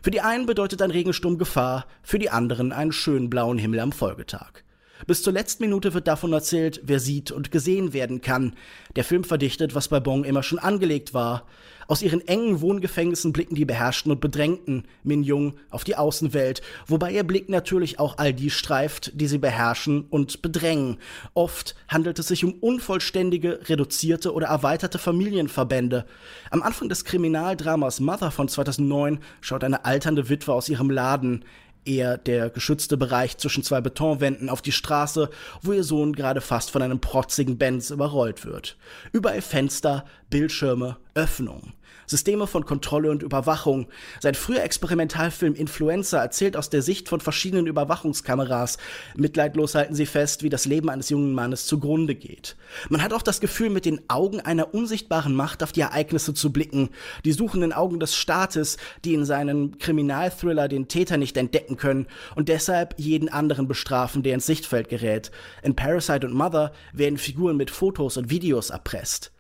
Für 0.03 0.11
die 0.11 0.21
einen 0.21 0.47
bedeutet 0.47 0.83
ein 0.83 0.91
Regensturm 0.91 1.39
Gefahr, 1.39 1.87
für 2.03 2.19
die 2.19 2.29
anderen 2.29 2.73
einen 2.73 2.91
schönen 2.91 3.31
blauen 3.31 3.57
Himmel 3.57 3.79
am 3.79 3.93
Folgetag. 3.93 4.65
Bis 5.07 5.23
zur 5.23 5.33
letzten 5.33 5.65
Minute 5.65 5.95
wird 5.95 6.07
davon 6.07 6.33
erzählt, 6.33 6.81
wer 6.85 7.01
sieht 7.01 7.31
und 7.31 7.51
gesehen 7.51 7.93
werden 7.93 8.21
kann. 8.21 8.55
Der 8.97 9.05
Film 9.05 9.25
verdichtet, 9.25 9.75
was 9.75 9.89
bei 9.89 10.01
Bong 10.01 10.25
immer 10.25 10.43
schon 10.43 10.59
angelegt 10.59 11.15
war. 11.15 11.47
Aus 11.89 12.01
ihren 12.03 12.27
engen 12.27 12.61
Wohngefängnissen 12.61 13.33
blicken 13.33 13.55
die 13.55 13.65
Beherrschten 13.65 14.13
und 14.13 14.21
Bedrängten, 14.21 14.85
Min 15.03 15.23
Jung, 15.23 15.57
auf 15.71 15.85
die 15.85 15.97
Außenwelt, 15.97 16.63
wobei 16.87 17.13
ihr 17.13 17.25
Blick 17.25 17.49
natürlich 17.49 17.99
auch 17.99 18.19
all 18.19 18.33
die 18.33 18.51
streift, 18.51 19.13
die 19.15 19.27
sie 19.27 19.39
beherrschen 19.39 20.07
und 20.09 20.43
bedrängen. 20.43 20.99
Oft 21.35 21.75
handelt 21.89 22.19
es 22.19 22.29
sich 22.29 22.45
um 22.45 22.55
unvollständige, 22.55 23.69
reduzierte 23.69 24.33
oder 24.33 24.47
erweiterte 24.47 24.99
Familienverbände. 24.99 26.07
Am 26.51 26.63
Anfang 26.63 26.89
des 26.89 27.05
Kriminaldramas 27.05 28.01
Mother 28.01 28.31
von 28.31 28.49
2009 28.49 29.19
schaut 29.41 29.65
eine 29.65 29.85
alternde 29.85 30.29
Witwe 30.29 30.53
aus 30.53 30.69
ihrem 30.69 30.89
Laden 30.89 31.45
eher 31.85 32.19
der 32.19 32.51
geschützte 32.51 32.97
Bereich 32.97 33.39
zwischen 33.39 33.63
zwei 33.63 33.81
Betonwänden 33.81 34.49
auf 34.49 34.63
die 34.63 34.73
Straße, 34.73 35.31
wo 35.63 35.73
ihr 35.73 35.85
Sohn 35.85 36.13
gerade 36.15 36.41
fast 36.41 36.71
von 36.71 36.83
einem 36.83 37.01
protzigen 37.01 37.59
Benz 37.59 37.91
überrollt 37.91 38.45
wird. 38.45 38.77
Überall 39.13 39.43
Fenster, 39.43 40.05
Bildschirme, 40.31 40.97
Öffnungen. 41.15 41.75
Systeme 42.07 42.47
von 42.47 42.65
Kontrolle 42.65 43.11
und 43.11 43.23
Überwachung. 43.23 43.87
Sein 44.21 44.35
früher 44.35 44.63
Experimentalfilm 44.63 45.55
Influenza 45.55 46.19
erzählt 46.21 46.57
aus 46.57 46.69
der 46.69 46.83
Sicht 46.83 47.09
von 47.09 47.21
verschiedenen 47.21 47.67
Überwachungskameras. 47.67 48.79
Mitleidlos 49.17 49.75
halten 49.75 49.95
sie 49.95 50.07
fest, 50.07 50.43
wie 50.43 50.49
das 50.49 50.67
Leben 50.67 50.91
eines 50.91 51.09
jungen 51.09 51.33
Mannes 51.33 51.67
zugrunde 51.67 52.15
geht. 52.15 52.57
Man 52.89 53.03
hat 53.03 53.13
auch 53.13 53.23
das 53.23 53.41
Gefühl, 53.41 53.71
mit 53.71 53.85
den 53.85 54.01
Augen 54.09 54.41
einer 54.41 54.75
unsichtbaren 54.75 55.35
Macht 55.35 55.63
auf 55.63 55.73
die 55.73 55.81
Ereignisse 55.81 56.35
zu 56.35 56.53
blicken. 56.53 56.91
Die 57.25 57.33
suchenden 57.33 57.73
Augen 57.73 58.01
des 58.01 58.15
Staates, 58.15 58.77
die 59.05 59.15
in 59.15 59.25
seinen 59.25 59.79
Kriminalthriller 59.79 60.69
den 60.69 60.89
Täter 60.89 61.17
nicht 61.17 61.37
entdecken 61.37 61.77
können 61.77 62.07
und 62.35 62.49
deshalb 62.49 62.95
jeden 62.99 63.29
anderen 63.29 63.69
bestrafen, 63.69 64.23
der 64.23 64.35
ins 64.35 64.47
Sichtfeld 64.47 64.89
gerät. 64.89 65.31
In 65.63 65.77
Parasite 65.77 66.27
und 66.27 66.35
Mother 66.35 66.73
werden 66.93 67.19
Figuren 67.19 67.57
mit 67.57 67.71
Fotos 67.71 68.17
und 68.17 68.31
Videos 68.31 68.71
erpresst. 68.71 69.33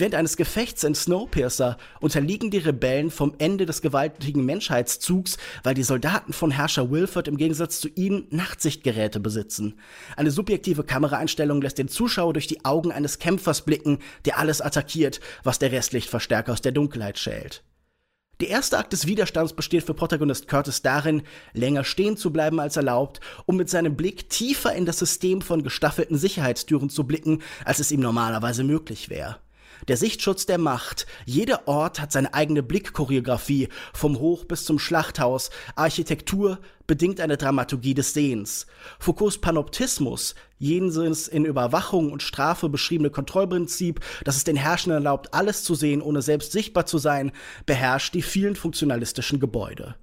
Während 0.00 0.14
eines 0.14 0.38
Gefechts 0.38 0.82
in 0.82 0.94
Snowpiercer 0.94 1.76
unterliegen 2.00 2.50
die 2.50 2.56
Rebellen 2.56 3.10
vom 3.10 3.34
Ende 3.36 3.66
des 3.66 3.82
gewaltigen 3.82 4.46
Menschheitszugs, 4.46 5.36
weil 5.62 5.74
die 5.74 5.82
Soldaten 5.82 6.32
von 6.32 6.50
Herrscher 6.50 6.90
Wilford 6.90 7.28
im 7.28 7.36
Gegensatz 7.36 7.80
zu 7.80 7.88
ihnen 7.96 8.26
Nachtsichtgeräte 8.30 9.20
besitzen. 9.20 9.78
Eine 10.16 10.30
subjektive 10.30 10.84
Kameraeinstellung 10.84 11.60
lässt 11.60 11.76
den 11.76 11.88
Zuschauer 11.88 12.32
durch 12.32 12.46
die 12.46 12.64
Augen 12.64 12.92
eines 12.92 13.18
Kämpfers 13.18 13.60
blicken, 13.60 13.98
der 14.24 14.38
alles 14.38 14.62
attackiert, 14.62 15.20
was 15.44 15.58
der 15.58 15.70
Restlichtverstärker 15.70 16.54
aus 16.54 16.62
der 16.62 16.72
Dunkelheit 16.72 17.18
schält. 17.18 17.62
Der 18.40 18.48
erste 18.48 18.78
Akt 18.78 18.94
des 18.94 19.06
Widerstands 19.06 19.52
besteht 19.52 19.84
für 19.84 19.92
Protagonist 19.92 20.48
Curtis 20.48 20.80
darin, 20.80 21.24
länger 21.52 21.84
stehen 21.84 22.16
zu 22.16 22.32
bleiben 22.32 22.58
als 22.58 22.78
erlaubt, 22.78 23.20
um 23.44 23.58
mit 23.58 23.68
seinem 23.68 23.96
Blick 23.96 24.30
tiefer 24.30 24.74
in 24.74 24.86
das 24.86 24.98
System 24.98 25.42
von 25.42 25.62
gestaffelten 25.62 26.16
Sicherheitstüren 26.16 26.88
zu 26.88 27.04
blicken, 27.04 27.42
als 27.66 27.80
es 27.80 27.92
ihm 27.92 28.00
normalerweise 28.00 28.64
möglich 28.64 29.10
wäre 29.10 29.36
der 29.88 29.96
Sichtschutz 29.96 30.46
der 30.46 30.58
Macht. 30.58 31.06
Jeder 31.24 31.66
Ort 31.68 32.00
hat 32.00 32.12
seine 32.12 32.34
eigene 32.34 32.62
Blickchoreografie, 32.62 33.68
vom 33.92 34.18
Hoch 34.18 34.44
bis 34.44 34.64
zum 34.64 34.78
Schlachthaus. 34.78 35.50
Architektur 35.76 36.58
bedingt 36.86 37.20
eine 37.20 37.36
Dramaturgie 37.36 37.94
des 37.94 38.14
Sehens. 38.14 38.66
Foucaults 38.98 39.38
Panoptismus, 39.38 40.34
jenseits 40.58 41.28
in 41.28 41.44
Überwachung 41.44 42.12
und 42.12 42.22
Strafe 42.22 42.68
beschriebene 42.68 43.10
Kontrollprinzip, 43.10 44.00
das 44.24 44.36
es 44.36 44.44
den 44.44 44.56
Herrschenden 44.56 45.02
erlaubt, 45.02 45.32
alles 45.32 45.62
zu 45.62 45.74
sehen, 45.74 46.02
ohne 46.02 46.22
selbst 46.22 46.52
sichtbar 46.52 46.86
zu 46.86 46.98
sein, 46.98 47.32
beherrscht 47.66 48.14
die 48.14 48.22
vielen 48.22 48.56
funktionalistischen 48.56 49.40
Gebäude. 49.40 49.94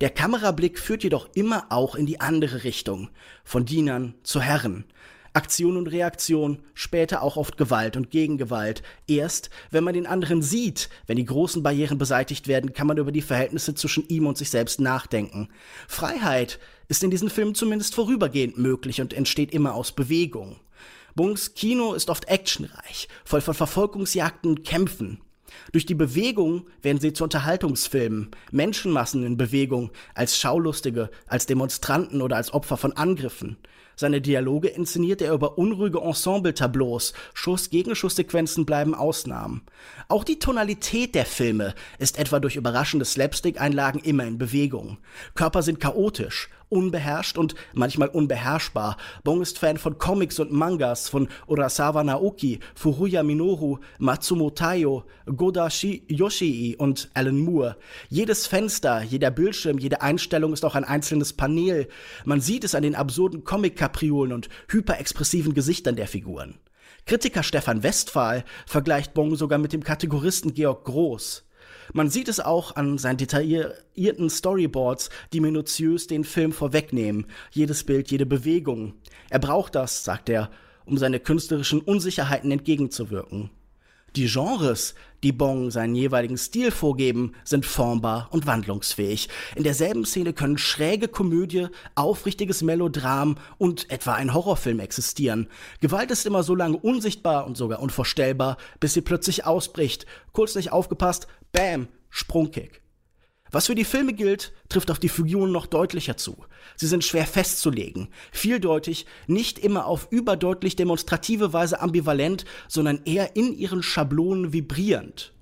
Der 0.00 0.10
Kamerablick 0.10 0.78
führt 0.78 1.04
jedoch 1.04 1.28
immer 1.34 1.66
auch 1.68 1.94
in 1.94 2.06
die 2.06 2.20
andere 2.20 2.64
Richtung, 2.64 3.10
von 3.44 3.64
Dienern 3.64 4.14
zu 4.22 4.40
Herren. 4.40 4.84
Aktion 5.34 5.76
und 5.76 5.86
Reaktion, 5.86 6.58
später 6.74 7.22
auch 7.22 7.36
oft 7.36 7.56
Gewalt 7.56 7.96
und 7.96 8.10
Gegengewalt. 8.10 8.82
Erst, 9.06 9.50
wenn 9.70 9.84
man 9.84 9.94
den 9.94 10.06
anderen 10.06 10.42
sieht, 10.42 10.90
wenn 11.06 11.16
die 11.16 11.24
großen 11.24 11.62
Barrieren 11.62 11.98
beseitigt 11.98 12.48
werden, 12.48 12.72
kann 12.72 12.86
man 12.86 12.98
über 12.98 13.12
die 13.12 13.22
Verhältnisse 13.22 13.74
zwischen 13.74 14.06
ihm 14.08 14.26
und 14.26 14.36
sich 14.36 14.50
selbst 14.50 14.80
nachdenken. 14.80 15.48
Freiheit 15.88 16.58
ist 16.88 17.02
in 17.02 17.10
diesen 17.10 17.30
Filmen 17.30 17.54
zumindest 17.54 17.94
vorübergehend 17.94 18.58
möglich 18.58 19.00
und 19.00 19.14
entsteht 19.14 19.52
immer 19.52 19.74
aus 19.74 19.92
Bewegung. 19.92 20.56
Bungs 21.14 21.54
Kino 21.54 21.94
ist 21.94 22.10
oft 22.10 22.28
actionreich, 22.28 23.08
voll 23.24 23.40
von 23.40 23.54
Verfolgungsjagden 23.54 24.50
und 24.50 24.64
Kämpfen. 24.64 25.20
Durch 25.72 25.86
die 25.86 25.94
Bewegung 25.94 26.66
werden 26.80 27.00
sie 27.00 27.12
zu 27.12 27.24
Unterhaltungsfilmen, 27.24 28.30
Menschenmassen 28.50 29.24
in 29.24 29.36
Bewegung, 29.36 29.90
als 30.14 30.38
Schaulustige, 30.38 31.10
als 31.26 31.46
Demonstranten 31.46 32.22
oder 32.22 32.36
als 32.36 32.52
Opfer 32.52 32.76
von 32.76 32.92
Angriffen. 32.94 33.56
Seine 34.02 34.20
Dialoge 34.20 34.66
inszeniert 34.66 35.22
er 35.22 35.32
über 35.32 35.58
unruhige 35.58 36.00
Ensemble-Tableaus, 36.00 37.12
Schuss-Gegenschuss-Sequenzen 37.34 38.66
bleiben 38.66 38.96
Ausnahmen. 38.96 39.62
Auch 40.08 40.24
die 40.24 40.40
Tonalität 40.40 41.14
der 41.14 41.24
Filme 41.24 41.72
ist 42.00 42.18
etwa 42.18 42.40
durch 42.40 42.56
überraschende 42.56 43.04
Slapstick-Einlagen 43.04 44.00
immer 44.00 44.24
in 44.24 44.38
Bewegung. 44.38 44.98
Körper 45.36 45.62
sind 45.62 45.78
chaotisch, 45.78 46.48
unbeherrscht 46.72 47.36
und 47.36 47.54
manchmal 47.74 48.08
unbeherrschbar. 48.08 48.96
Bong 49.22 49.42
ist 49.42 49.58
Fan 49.58 49.76
von 49.76 49.98
Comics 49.98 50.40
und 50.40 50.50
Mangas 50.50 51.08
von 51.08 51.28
Urasawa 51.46 52.02
Naoki, 52.02 52.58
Furuya 52.74 53.22
Minoru, 53.22 53.78
Matsumo 53.98 54.50
Taiyo, 54.50 55.04
Godashi 55.26 56.04
Yoshii 56.08 56.76
und 56.76 57.10
Alan 57.14 57.38
Moore. 57.38 57.76
Jedes 58.08 58.46
Fenster, 58.46 59.02
jeder 59.02 59.30
Bildschirm, 59.30 59.78
jede 59.78 60.00
Einstellung 60.00 60.52
ist 60.52 60.64
auch 60.64 60.74
ein 60.74 60.84
einzelnes 60.84 61.34
Panel. 61.34 61.88
Man 62.24 62.40
sieht 62.40 62.64
es 62.64 62.74
an 62.74 62.82
den 62.82 62.94
absurden 62.94 63.44
Comic-Kapriolen 63.44 64.32
und 64.32 64.48
hyperexpressiven 64.68 65.52
Gesichtern 65.52 65.96
der 65.96 66.08
Figuren. 66.08 66.54
Kritiker 67.04 67.42
Stefan 67.42 67.82
Westphal 67.82 68.44
vergleicht 68.66 69.12
Bong 69.12 69.34
sogar 69.36 69.58
mit 69.58 69.72
dem 69.72 69.84
Kategoristen 69.84 70.54
Georg 70.54 70.84
Groß. 70.84 71.44
Man 71.92 72.10
sieht 72.10 72.28
es 72.28 72.40
auch 72.40 72.76
an 72.76 72.98
seinen 72.98 73.16
detaillierten 73.16 74.30
Storyboards, 74.30 75.10
die 75.32 75.40
minutiös 75.40 76.06
den 76.06 76.24
Film 76.24 76.52
vorwegnehmen. 76.52 77.26
Jedes 77.50 77.84
Bild, 77.84 78.10
jede 78.10 78.26
Bewegung. 78.26 78.94
Er 79.30 79.38
braucht 79.38 79.74
das, 79.74 80.04
sagt 80.04 80.28
er, 80.28 80.50
um 80.84 80.98
seine 80.98 81.20
künstlerischen 81.20 81.80
Unsicherheiten 81.80 82.50
entgegenzuwirken. 82.50 83.50
Die 84.14 84.26
Genres, 84.26 84.94
die 85.22 85.32
Bong 85.32 85.70
seinen 85.70 85.94
jeweiligen 85.94 86.36
Stil 86.36 86.70
vorgeben, 86.70 87.32
sind 87.44 87.64
formbar 87.64 88.28
und 88.30 88.46
wandlungsfähig. 88.46 89.30
In 89.56 89.62
derselben 89.62 90.04
Szene 90.04 90.34
können 90.34 90.58
schräge 90.58 91.08
Komödie, 91.08 91.68
aufrichtiges 91.94 92.60
Melodram 92.62 93.38
und 93.56 93.90
etwa 93.90 94.12
ein 94.12 94.34
Horrorfilm 94.34 94.80
existieren. 94.80 95.48
Gewalt 95.80 96.10
ist 96.10 96.26
immer 96.26 96.42
so 96.42 96.54
lange 96.54 96.76
unsichtbar 96.76 97.46
und 97.46 97.56
sogar 97.56 97.80
unvorstellbar, 97.80 98.58
bis 98.80 98.92
sie 98.92 99.00
plötzlich 99.00 99.46
ausbricht. 99.46 100.04
Kurz 100.32 100.56
nicht 100.56 100.72
aufgepasst, 100.72 101.26
bam, 101.52 101.88
Sprungkick. 102.10 102.82
Was 103.50 103.66
für 103.66 103.74
die 103.74 103.84
Filme 103.84 104.14
gilt, 104.14 104.54
trifft 104.70 104.90
auf 104.90 104.98
die 104.98 105.10
Figuren 105.10 105.52
noch 105.52 105.66
deutlicher 105.66 106.16
zu. 106.16 106.42
Sie 106.76 106.86
sind 106.86 107.04
schwer 107.04 107.26
festzulegen, 107.26 108.08
vieldeutig, 108.32 109.04
nicht 109.26 109.58
immer 109.58 109.84
auf 109.84 110.08
überdeutlich 110.10 110.74
demonstrative 110.74 111.52
Weise 111.52 111.80
ambivalent, 111.80 112.46
sondern 112.66 113.02
eher 113.04 113.36
in 113.36 113.52
ihren 113.52 113.82
Schablonen 113.82 114.54
vibrierend. 114.54 115.34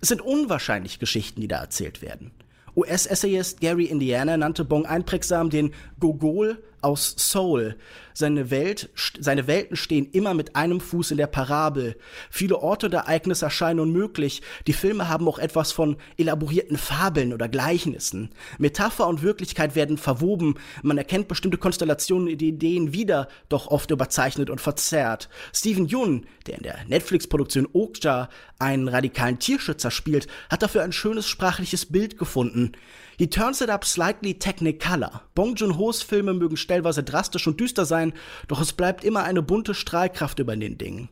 Es 0.00 0.08
sind 0.08 0.22
unwahrscheinlich 0.22 1.00
Geschichten, 1.00 1.40
die 1.40 1.48
da 1.48 1.58
erzählt 1.58 2.02
werden. 2.02 2.30
US-Essayist 2.76 3.60
Gary 3.60 3.86
Indiana 3.86 4.36
nannte 4.36 4.64
Bong 4.64 4.86
einprägsam 4.86 5.50
den 5.50 5.74
Gogol 5.98 6.62
aus 6.82 7.14
Soul. 7.18 7.76
Seine, 8.12 8.50
Welt, 8.50 8.90
seine 9.18 9.46
Welten 9.46 9.76
stehen 9.76 10.10
immer 10.10 10.34
mit 10.34 10.56
einem 10.56 10.80
Fuß 10.80 11.12
in 11.12 11.16
der 11.16 11.26
Parabel. 11.26 11.96
Viele 12.28 12.58
Orte 12.58 12.86
und 12.86 12.92
Ereignisse 12.92 13.46
erscheinen 13.46 13.80
unmöglich. 13.80 14.42
Die 14.66 14.72
Filme 14.72 15.08
haben 15.08 15.26
auch 15.28 15.38
etwas 15.38 15.72
von 15.72 15.96
elaborierten 16.16 16.76
Fabeln 16.76 17.32
oder 17.32 17.48
Gleichnissen. 17.48 18.30
Metapher 18.58 19.06
und 19.06 19.22
Wirklichkeit 19.22 19.74
werden 19.74 19.96
verwoben. 19.96 20.56
Man 20.82 20.98
erkennt 20.98 21.28
bestimmte 21.28 21.56
Konstellationen 21.56 22.28
und 22.28 22.42
Ideen 22.42 22.92
wieder, 22.92 23.28
doch 23.48 23.68
oft 23.68 23.90
überzeichnet 23.90 24.50
und 24.50 24.60
verzerrt. 24.60 25.28
Stephen 25.54 25.86
Yun, 25.86 26.26
der 26.46 26.56
in 26.56 26.62
der 26.62 26.78
Netflix-Produktion 26.88 27.68
Okja 27.72 28.28
einen 28.58 28.88
radikalen 28.88 29.38
Tierschützer 29.38 29.90
spielt, 29.90 30.26
hat 30.50 30.62
dafür 30.62 30.82
ein 30.82 30.92
schönes 30.92 31.26
sprachliches 31.26 31.86
Bild 31.86 32.18
gefunden. 32.18 32.72
He 33.20 33.28
turns 33.28 33.60
it 33.60 33.68
up 33.68 33.84
slightly 33.84 34.32
technicolor. 34.32 35.20
Bong 35.34 35.54
Joon-ho's 35.54 36.00
Filme 36.00 36.32
mögen 36.32 36.56
stellweise 36.56 37.02
drastisch 37.02 37.46
und 37.46 37.60
düster 37.60 37.84
sein, 37.84 38.14
doch 38.48 38.62
es 38.62 38.72
bleibt 38.72 39.04
immer 39.04 39.24
eine 39.24 39.42
bunte 39.42 39.74
Strahlkraft 39.74 40.38
über 40.38 40.56
den 40.56 40.78
Dingen. 40.78 41.10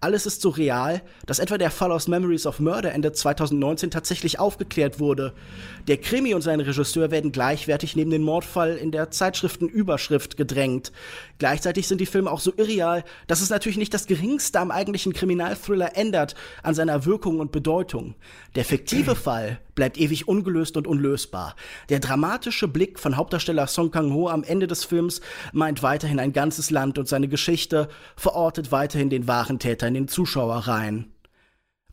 Alles 0.00 0.26
ist 0.26 0.40
so 0.40 0.50
real, 0.50 1.02
dass 1.26 1.40
etwa 1.40 1.58
der 1.58 1.72
Fall 1.72 1.90
aus 1.90 2.06
Memories 2.06 2.46
of 2.46 2.60
Murder 2.60 2.92
Ende 2.92 3.10
2019 3.10 3.90
tatsächlich 3.90 4.38
aufgeklärt 4.38 5.00
wurde. 5.00 5.32
Der 5.88 5.96
Krimi 5.96 6.32
und 6.34 6.42
sein 6.42 6.60
Regisseur 6.60 7.10
werden 7.10 7.32
gleichwertig 7.32 7.96
neben 7.96 8.12
den 8.12 8.22
Mordfall 8.22 8.76
in 8.76 8.92
der 8.92 9.10
Zeitschriftenüberschrift 9.10 10.36
gedrängt. 10.36 10.92
Gleichzeitig 11.38 11.88
sind 11.88 12.00
die 12.00 12.06
Filme 12.06 12.30
auch 12.30 12.38
so 12.38 12.52
irreal, 12.56 13.02
dass 13.26 13.40
es 13.40 13.50
natürlich 13.50 13.78
nicht 13.78 13.92
das 13.92 14.06
geringste 14.06 14.60
am 14.60 14.70
eigentlichen 14.70 15.12
Kriminalthriller 15.12 15.96
ändert 15.96 16.36
an 16.62 16.76
seiner 16.76 17.04
Wirkung 17.04 17.40
und 17.40 17.50
Bedeutung. 17.50 18.14
Der 18.54 18.64
fiktive 18.64 19.16
Fall 19.16 19.58
bleibt 19.78 19.96
ewig 19.96 20.26
ungelöst 20.26 20.76
und 20.76 20.88
unlösbar. 20.88 21.54
Der 21.88 22.00
dramatische 22.00 22.66
Blick 22.66 22.98
von 22.98 23.16
Hauptdarsteller 23.16 23.68
Song 23.68 23.92
Kang-ho 23.92 24.28
am 24.28 24.42
Ende 24.42 24.66
des 24.66 24.84
Films 24.84 25.20
meint 25.52 25.84
weiterhin 25.84 26.18
ein 26.18 26.32
ganzes 26.32 26.72
Land 26.72 26.98
und 26.98 27.06
seine 27.06 27.28
Geschichte, 27.28 27.88
verortet 28.16 28.72
weiterhin 28.72 29.08
den 29.08 29.28
wahren 29.28 29.60
Täter 29.60 29.86
in 29.86 29.94
den 29.94 30.08
Zuschauerreihen. 30.08 31.12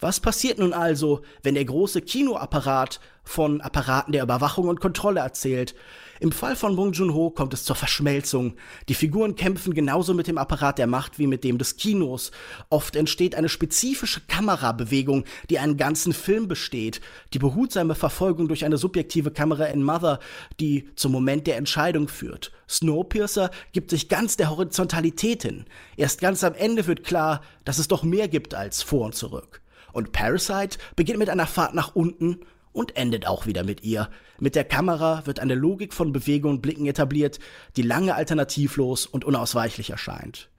Was 0.02 0.20
passiert 0.20 0.60
nun 0.60 0.74
also, 0.74 1.22
wenn 1.42 1.56
der 1.56 1.64
große 1.64 2.02
Kinoapparat 2.02 3.00
von 3.24 3.62
Apparaten 3.62 4.12
der 4.12 4.24
Überwachung 4.24 4.68
und 4.68 4.82
Kontrolle 4.82 5.22
erzählt? 5.22 5.74
Im 6.20 6.34
Fall 6.34 6.58
von 6.58 6.76
Bong 6.76 6.92
Joon-ho 6.92 7.30
kommt 7.30 7.54
es 7.54 7.64
zur 7.64 7.78
Verschmelzung. 7.78 8.58
Die 8.90 8.94
Figuren 8.94 9.38
kämpfen 9.38 9.74
genauso 9.74 10.14
mit 10.14 10.28
dem 10.28 10.38
Apparat 10.38 10.80
der 10.80 10.88
Macht 10.88 11.18
wie 11.18 11.28
mit 11.28 11.46
dem 11.46 11.58
des 11.58 11.78
Kinos. 11.78 12.32
Oft 12.70 12.98
entsteht 12.98 13.36
eine 13.36 13.48
spezifische 13.48 14.20
Kamerabewegung, 14.28 15.24
die 15.50 15.60
einen 15.60 15.78
ganzen 15.78 16.12
Film 16.12 16.50
besteht. 16.50 17.00
Die 17.34 17.40
behutsame 17.40 17.96
Verfolgung 17.96 18.50
durch 18.50 18.66
eine 18.66 18.78
subjektive 18.78 19.32
Kamera 19.32 19.66
in 19.66 19.82
Mother, 19.82 20.20
die 20.60 20.90
zum 20.96 21.14
Moment 21.14 21.48
der 21.48 21.56
Entscheidung 21.56 22.10
führt. 22.10 22.52
Snowpiercer 22.68 23.50
gibt 23.72 23.92
sich 23.92 24.10
ganz 24.10 24.36
der 24.36 24.50
Horizontalität 24.50 25.44
hin. 25.44 25.64
Erst 25.96 26.20
ganz 26.20 26.44
am 26.44 26.54
Ende 26.54 26.86
wird 26.86 27.06
klar, 27.06 27.42
dass 27.64 27.78
es 27.78 27.88
doch 27.88 28.04
mehr 28.04 28.28
gibt 28.28 28.54
als 28.56 28.84
vor 28.84 29.06
und 29.06 29.16
zurück. 29.16 29.62
Und 29.96 30.12
Parasite 30.12 30.78
beginnt 30.98 31.20
mit 31.20 31.30
einer 31.30 31.48
Fahrt 31.48 31.74
nach 31.74 31.96
unten 31.96 32.42
und 32.74 32.98
endet 32.98 33.28
auch 33.28 33.46
wieder 33.46 33.64
mit 33.64 33.86
ihr. 33.86 34.10
Mit 34.42 34.56
der 34.56 34.66
Kamera 34.66 35.26
wird 35.26 35.40
eine 35.40 35.56
Logik 35.56 35.94
von 35.94 36.12
Bewegung 36.12 36.52
und 36.52 36.62
Blicken 36.62 36.86
etabliert, 36.86 37.40
die 37.78 37.82
lange 37.82 38.14
alternativlos 38.14 39.06
und 39.06 39.24
unausweichlich 39.24 39.92
erscheint. 39.92 40.50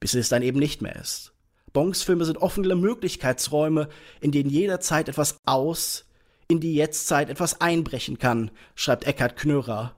Bis 0.00 0.14
es 0.14 0.30
dann 0.30 0.40
eben 0.40 0.58
nicht 0.58 0.80
mehr 0.80 0.96
ist. 0.96 1.34
Bongs 1.74 2.02
Filme 2.02 2.24
sind 2.24 2.38
offene 2.38 2.74
Möglichkeitsräume, 2.74 3.90
in 4.22 4.32
denen 4.32 4.48
jederzeit 4.48 5.10
etwas 5.10 5.36
aus, 5.44 6.06
in 6.48 6.60
die 6.60 6.74
Jetztzeit 6.74 7.28
etwas 7.28 7.60
einbrechen 7.60 8.18
kann, 8.18 8.50
schreibt 8.74 9.06
Eckhard 9.06 9.36
Knörer. 9.36 9.94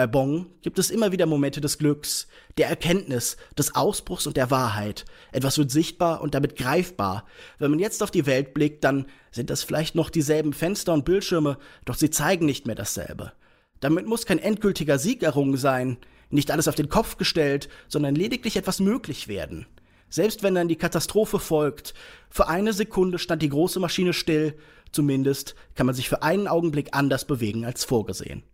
Bei 0.00 0.06
Bong 0.06 0.46
gibt 0.62 0.78
es 0.78 0.88
immer 0.88 1.12
wieder 1.12 1.26
Momente 1.26 1.60
des 1.60 1.76
Glücks, 1.76 2.26
der 2.56 2.70
Erkenntnis, 2.70 3.36
des 3.58 3.74
Ausbruchs 3.74 4.26
und 4.26 4.38
der 4.38 4.50
Wahrheit. 4.50 5.04
Etwas 5.30 5.58
wird 5.58 5.70
sichtbar 5.70 6.22
und 6.22 6.34
damit 6.34 6.56
greifbar. 6.56 7.26
Wenn 7.58 7.70
man 7.70 7.80
jetzt 7.80 8.02
auf 8.02 8.10
die 8.10 8.24
Welt 8.24 8.54
blickt, 8.54 8.82
dann 8.82 9.04
sind 9.30 9.50
das 9.50 9.62
vielleicht 9.62 9.94
noch 9.94 10.08
dieselben 10.08 10.54
Fenster 10.54 10.94
und 10.94 11.04
Bildschirme, 11.04 11.58
doch 11.84 11.96
sie 11.96 12.08
zeigen 12.08 12.46
nicht 12.46 12.66
mehr 12.66 12.76
dasselbe. 12.76 13.32
Damit 13.80 14.06
muss 14.06 14.24
kein 14.24 14.38
endgültiger 14.38 14.98
Sieg 14.98 15.22
errungen 15.22 15.58
sein, 15.58 15.98
nicht 16.30 16.50
alles 16.50 16.66
auf 16.66 16.76
den 16.76 16.88
Kopf 16.88 17.18
gestellt, 17.18 17.68
sondern 17.86 18.14
lediglich 18.14 18.56
etwas 18.56 18.80
möglich 18.80 19.28
werden. 19.28 19.66
Selbst 20.08 20.42
wenn 20.42 20.54
dann 20.54 20.68
die 20.68 20.76
Katastrophe 20.76 21.38
folgt, 21.38 21.92
für 22.30 22.48
eine 22.48 22.72
Sekunde 22.72 23.18
stand 23.18 23.42
die 23.42 23.50
große 23.50 23.80
Maschine 23.80 24.14
still, 24.14 24.54
zumindest 24.92 25.56
kann 25.74 25.84
man 25.84 25.94
sich 25.94 26.08
für 26.08 26.22
einen 26.22 26.48
Augenblick 26.48 26.88
anders 26.92 27.26
bewegen 27.26 27.66
als 27.66 27.84
vorgesehen. 27.84 28.44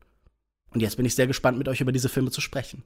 Und 0.77 0.81
jetzt 0.81 0.99
bin 0.99 1.07
ich 1.07 1.15
sehr 1.15 1.27
gespannt, 1.27 1.57
mit 1.57 1.69
euch 1.69 1.81
über 1.81 1.91
diese 1.91 2.11
Filme 2.11 2.31
zu 2.31 2.43
sprechen. 2.43 2.83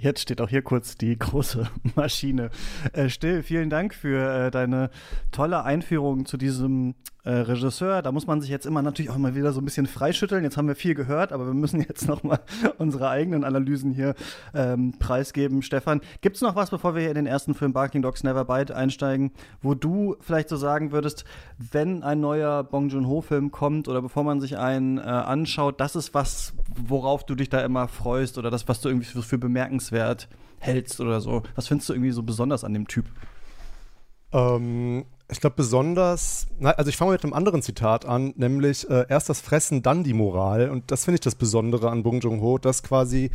Jetzt 0.00 0.22
steht 0.22 0.40
auch 0.40 0.48
hier 0.48 0.62
kurz 0.62 0.96
die 0.96 1.18
große 1.18 1.68
Maschine. 1.94 2.50
Äh, 2.94 3.10
still, 3.10 3.42
vielen 3.42 3.68
Dank 3.68 3.94
für 3.94 4.46
äh, 4.46 4.50
deine 4.50 4.88
tolle 5.30 5.62
Einführung 5.62 6.24
zu 6.24 6.38
diesem 6.38 6.94
äh, 7.24 7.32
Regisseur. 7.32 8.00
Da 8.02 8.12
muss 8.12 8.26
man 8.26 8.40
sich 8.40 8.50
jetzt 8.50 8.64
immer 8.64 8.80
natürlich 8.80 9.10
auch 9.10 9.18
mal 9.18 9.34
wieder 9.34 9.52
so 9.52 9.60
ein 9.60 9.64
bisschen 9.64 9.86
freischütteln. 9.86 10.42
Jetzt 10.42 10.56
haben 10.56 10.68
wir 10.68 10.74
viel 10.74 10.94
gehört, 10.94 11.32
aber 11.32 11.46
wir 11.46 11.54
müssen 11.54 11.80
jetzt 11.88 12.08
noch 12.08 12.22
mal 12.22 12.40
unsere 12.78 13.10
eigenen 13.10 13.44
Analysen 13.44 13.92
hier 13.92 14.14
ähm, 14.54 14.94
preisgeben. 14.98 15.62
Stefan, 15.62 16.00
gibt 16.22 16.36
es 16.36 16.42
noch 16.42 16.56
was, 16.56 16.70
bevor 16.70 16.94
wir 16.94 17.02
hier 17.02 17.10
in 17.10 17.16
den 17.16 17.26
ersten 17.26 17.54
Film 17.54 17.72
Barking 17.72 18.02
Dogs 18.02 18.24
Never 18.24 18.44
Bite 18.44 18.74
einsteigen, 18.74 19.32
wo 19.60 19.74
du 19.74 20.16
vielleicht 20.20 20.48
so 20.48 20.56
sagen 20.56 20.92
würdest, 20.92 21.24
wenn 21.58 22.02
ein 22.02 22.20
neuer 22.20 22.64
Bong 22.64 22.88
Joon-ho-Film 22.88 23.50
kommt 23.50 23.88
oder 23.88 24.00
bevor 24.00 24.24
man 24.24 24.40
sich 24.40 24.56
einen 24.56 24.98
äh, 24.98 25.02
anschaut, 25.02 25.80
das 25.80 25.96
ist 25.96 26.14
was, 26.14 26.54
worauf 26.74 27.24
du 27.26 27.34
dich 27.34 27.50
da 27.50 27.60
immer 27.60 27.88
freust 27.88 28.38
oder 28.38 28.50
das, 28.50 28.66
was 28.66 28.80
du 28.80 28.88
irgendwie 28.88 29.06
für, 29.06 29.22
für 29.22 29.38
bemerkenswert 29.38 29.89
hältst 30.60 31.00
oder 31.00 31.20
so. 31.20 31.42
Was 31.54 31.68
findest 31.68 31.88
du 31.88 31.94
irgendwie 31.94 32.12
so 32.12 32.22
besonders 32.22 32.64
an 32.64 32.74
dem 32.74 32.86
Typ? 32.86 33.06
Ähm, 34.32 35.04
ich 35.30 35.40
glaube 35.40 35.56
besonders, 35.56 36.46
na, 36.58 36.70
also 36.70 36.88
ich 36.88 36.96
fange 36.96 37.12
mit 37.12 37.22
einem 37.22 37.32
anderen 37.32 37.62
Zitat 37.62 38.04
an, 38.04 38.32
nämlich 38.36 38.88
äh, 38.90 39.06
erst 39.08 39.28
das 39.28 39.40
Fressen, 39.40 39.82
dann 39.82 40.04
die 40.04 40.12
Moral. 40.12 40.70
Und 40.70 40.90
das 40.90 41.04
finde 41.04 41.16
ich 41.16 41.20
das 41.20 41.34
Besondere 41.34 41.90
an 41.90 42.02
Bong 42.02 42.20
Joon-ho, 42.20 42.58
dass 42.58 42.82
quasi, 42.82 43.30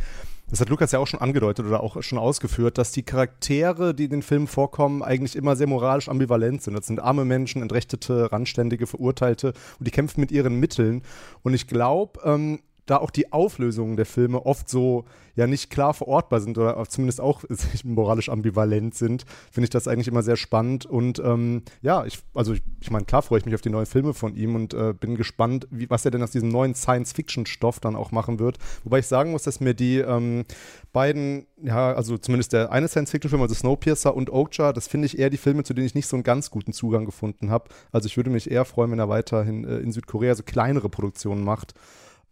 das 0.48 0.60
hat 0.60 0.68
Lukas 0.68 0.92
ja 0.92 0.98
auch 0.98 1.06
schon 1.06 1.20
angedeutet 1.20 1.66
oder 1.66 1.82
auch 1.82 2.02
schon 2.02 2.18
ausgeführt, 2.18 2.78
dass 2.78 2.92
die 2.92 3.02
Charaktere, 3.02 3.94
die 3.94 4.04
in 4.04 4.10
den 4.10 4.22
Filmen 4.22 4.46
vorkommen, 4.46 5.02
eigentlich 5.02 5.36
immer 5.36 5.56
sehr 5.56 5.66
moralisch 5.66 6.08
ambivalent 6.08 6.62
sind. 6.62 6.74
Das 6.74 6.86
sind 6.86 7.00
arme 7.00 7.24
Menschen, 7.24 7.62
entrechtete, 7.62 8.30
randständige, 8.30 8.86
Verurteilte 8.86 9.54
und 9.78 9.86
die 9.86 9.90
kämpfen 9.90 10.20
mit 10.20 10.30
ihren 10.30 10.60
Mitteln. 10.60 11.02
Und 11.42 11.54
ich 11.54 11.66
glaube, 11.66 12.20
ähm, 12.24 12.60
da 12.86 12.98
auch 12.98 13.10
die 13.10 13.32
Auflösungen 13.32 13.96
der 13.96 14.06
Filme 14.06 14.46
oft 14.46 14.68
so 14.68 15.04
ja 15.34 15.46
nicht 15.46 15.70
klar 15.70 15.92
verortbar 15.92 16.40
sind 16.40 16.56
oder 16.56 16.82
zumindest 16.88 17.20
auch 17.20 17.44
moralisch 17.84 18.28
ambivalent 18.28 18.94
sind, 18.94 19.24
finde 19.50 19.66
ich 19.66 19.70
das 19.70 19.86
eigentlich 19.86 20.08
immer 20.08 20.22
sehr 20.22 20.36
spannend. 20.36 20.86
Und 20.86 21.18
ähm, 21.18 21.62
ja, 21.82 22.06
ich, 22.06 22.20
also 22.34 22.54
ich, 22.54 22.62
ich 22.80 22.90
meine, 22.90 23.04
klar 23.04 23.22
freue 23.22 23.38
ich 23.38 23.44
mich 23.44 23.54
auf 23.54 23.60
die 23.60 23.70
neuen 23.70 23.86
Filme 23.86 24.14
von 24.14 24.34
ihm 24.34 24.54
und 24.54 24.72
äh, 24.72 24.94
bin 24.98 25.16
gespannt, 25.16 25.68
wie, 25.70 25.90
was 25.90 26.04
er 26.04 26.10
denn 26.10 26.22
aus 26.22 26.30
diesem 26.30 26.48
neuen 26.48 26.74
Science-Fiction-Stoff 26.74 27.80
dann 27.80 27.96
auch 27.96 28.12
machen 28.12 28.38
wird. 28.38 28.58
Wobei 28.84 29.00
ich 29.00 29.06
sagen 29.06 29.32
muss, 29.32 29.42
dass 29.42 29.60
mir 29.60 29.74
die 29.74 29.98
ähm, 29.98 30.44
beiden, 30.92 31.46
ja, 31.62 31.92
also 31.92 32.16
zumindest 32.16 32.54
der 32.54 32.72
eine 32.72 32.88
Science-Fiction-Film, 32.88 33.42
also 33.42 33.54
Snowpiercer 33.54 34.14
und 34.16 34.30
Oakja, 34.30 34.72
das 34.72 34.88
finde 34.88 35.06
ich 35.06 35.18
eher 35.18 35.28
die 35.28 35.36
Filme, 35.36 35.64
zu 35.64 35.74
denen 35.74 35.86
ich 35.86 35.94
nicht 35.94 36.08
so 36.08 36.16
einen 36.16 36.24
ganz 36.24 36.50
guten 36.50 36.72
Zugang 36.72 37.04
gefunden 37.04 37.50
habe. 37.50 37.68
Also 37.92 38.06
ich 38.06 38.16
würde 38.16 38.30
mich 38.30 38.50
eher 38.50 38.64
freuen, 38.64 38.90
wenn 38.90 38.98
er 38.98 39.10
weiterhin 39.10 39.64
äh, 39.64 39.78
in 39.78 39.92
Südkorea 39.92 40.34
so 40.34 40.42
kleinere 40.42 40.88
Produktionen 40.88 41.44
macht. 41.44 41.74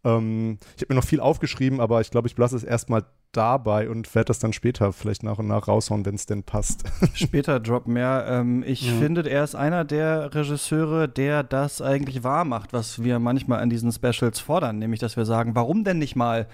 Ähm, 0.04 0.58
ich 0.76 0.82
habe 0.82 0.94
mir 0.94 1.00
noch 1.00 1.06
viel 1.06 1.20
aufgeschrieben, 1.20 1.80
aber 1.80 2.00
ich 2.00 2.10
glaube, 2.10 2.28
ich 2.28 2.34
belasse 2.34 2.56
es 2.56 2.64
erstmal 2.64 3.04
dabei 3.32 3.88
und 3.88 4.14
werde 4.14 4.26
das 4.26 4.38
dann 4.38 4.52
später 4.52 4.92
vielleicht 4.92 5.22
nach 5.22 5.38
und 5.38 5.48
nach 5.48 5.66
raushauen, 5.66 6.06
wenn 6.06 6.14
es 6.14 6.26
denn 6.26 6.44
passt. 6.44 6.84
Später 7.14 7.58
drop 7.60 7.86
mehr. 7.86 8.26
Ähm, 8.28 8.62
ich 8.64 8.82
ja. 8.82 8.92
finde, 8.94 9.28
er 9.28 9.44
ist 9.44 9.54
einer 9.54 9.84
der 9.84 10.34
Regisseure, 10.34 11.08
der 11.08 11.42
das 11.42 11.82
eigentlich 11.82 12.22
wahr 12.22 12.44
macht, 12.44 12.72
was 12.72 13.02
wir 13.02 13.18
manchmal 13.18 13.60
an 13.60 13.70
diesen 13.70 13.90
Specials 13.92 14.40
fordern, 14.40 14.78
nämlich 14.78 15.00
dass 15.00 15.16
wir 15.16 15.24
sagen, 15.24 15.54
warum 15.54 15.84
denn 15.84 15.98
nicht 15.98 16.16
mal 16.16 16.46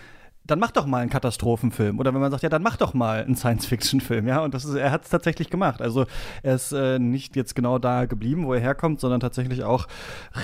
dann 0.45 0.59
mach 0.59 0.71
doch 0.71 0.87
mal 0.87 0.99
einen 0.99 1.11
Katastrophenfilm. 1.11 1.99
Oder 1.99 2.13
wenn 2.13 2.21
man 2.21 2.31
sagt, 2.31 2.43
ja, 2.43 2.49
dann 2.49 2.63
mach 2.63 2.77
doch 2.77 2.95
mal 2.95 3.23
einen 3.23 3.37
Science-Fiction-Film, 3.37 4.27
ja. 4.27 4.43
Und 4.43 4.55
das 4.55 4.65
ist, 4.65 4.75
er 4.75 4.91
hat 4.91 5.05
es 5.05 5.11
tatsächlich 5.11 5.51
gemacht. 5.51 5.81
Also 5.81 6.07
er 6.43 6.55
ist 6.55 6.73
äh, 6.73 6.99
nicht 6.99 7.37
jetzt 7.37 7.55
genau 7.55 7.79
da 7.79 8.07
geblieben, 8.07 8.47
wo 8.47 8.55
er 8.55 8.61
herkommt, 8.61 9.01
sondern 9.01 9.21
tatsächlich 9.21 9.63
auch 9.63 9.87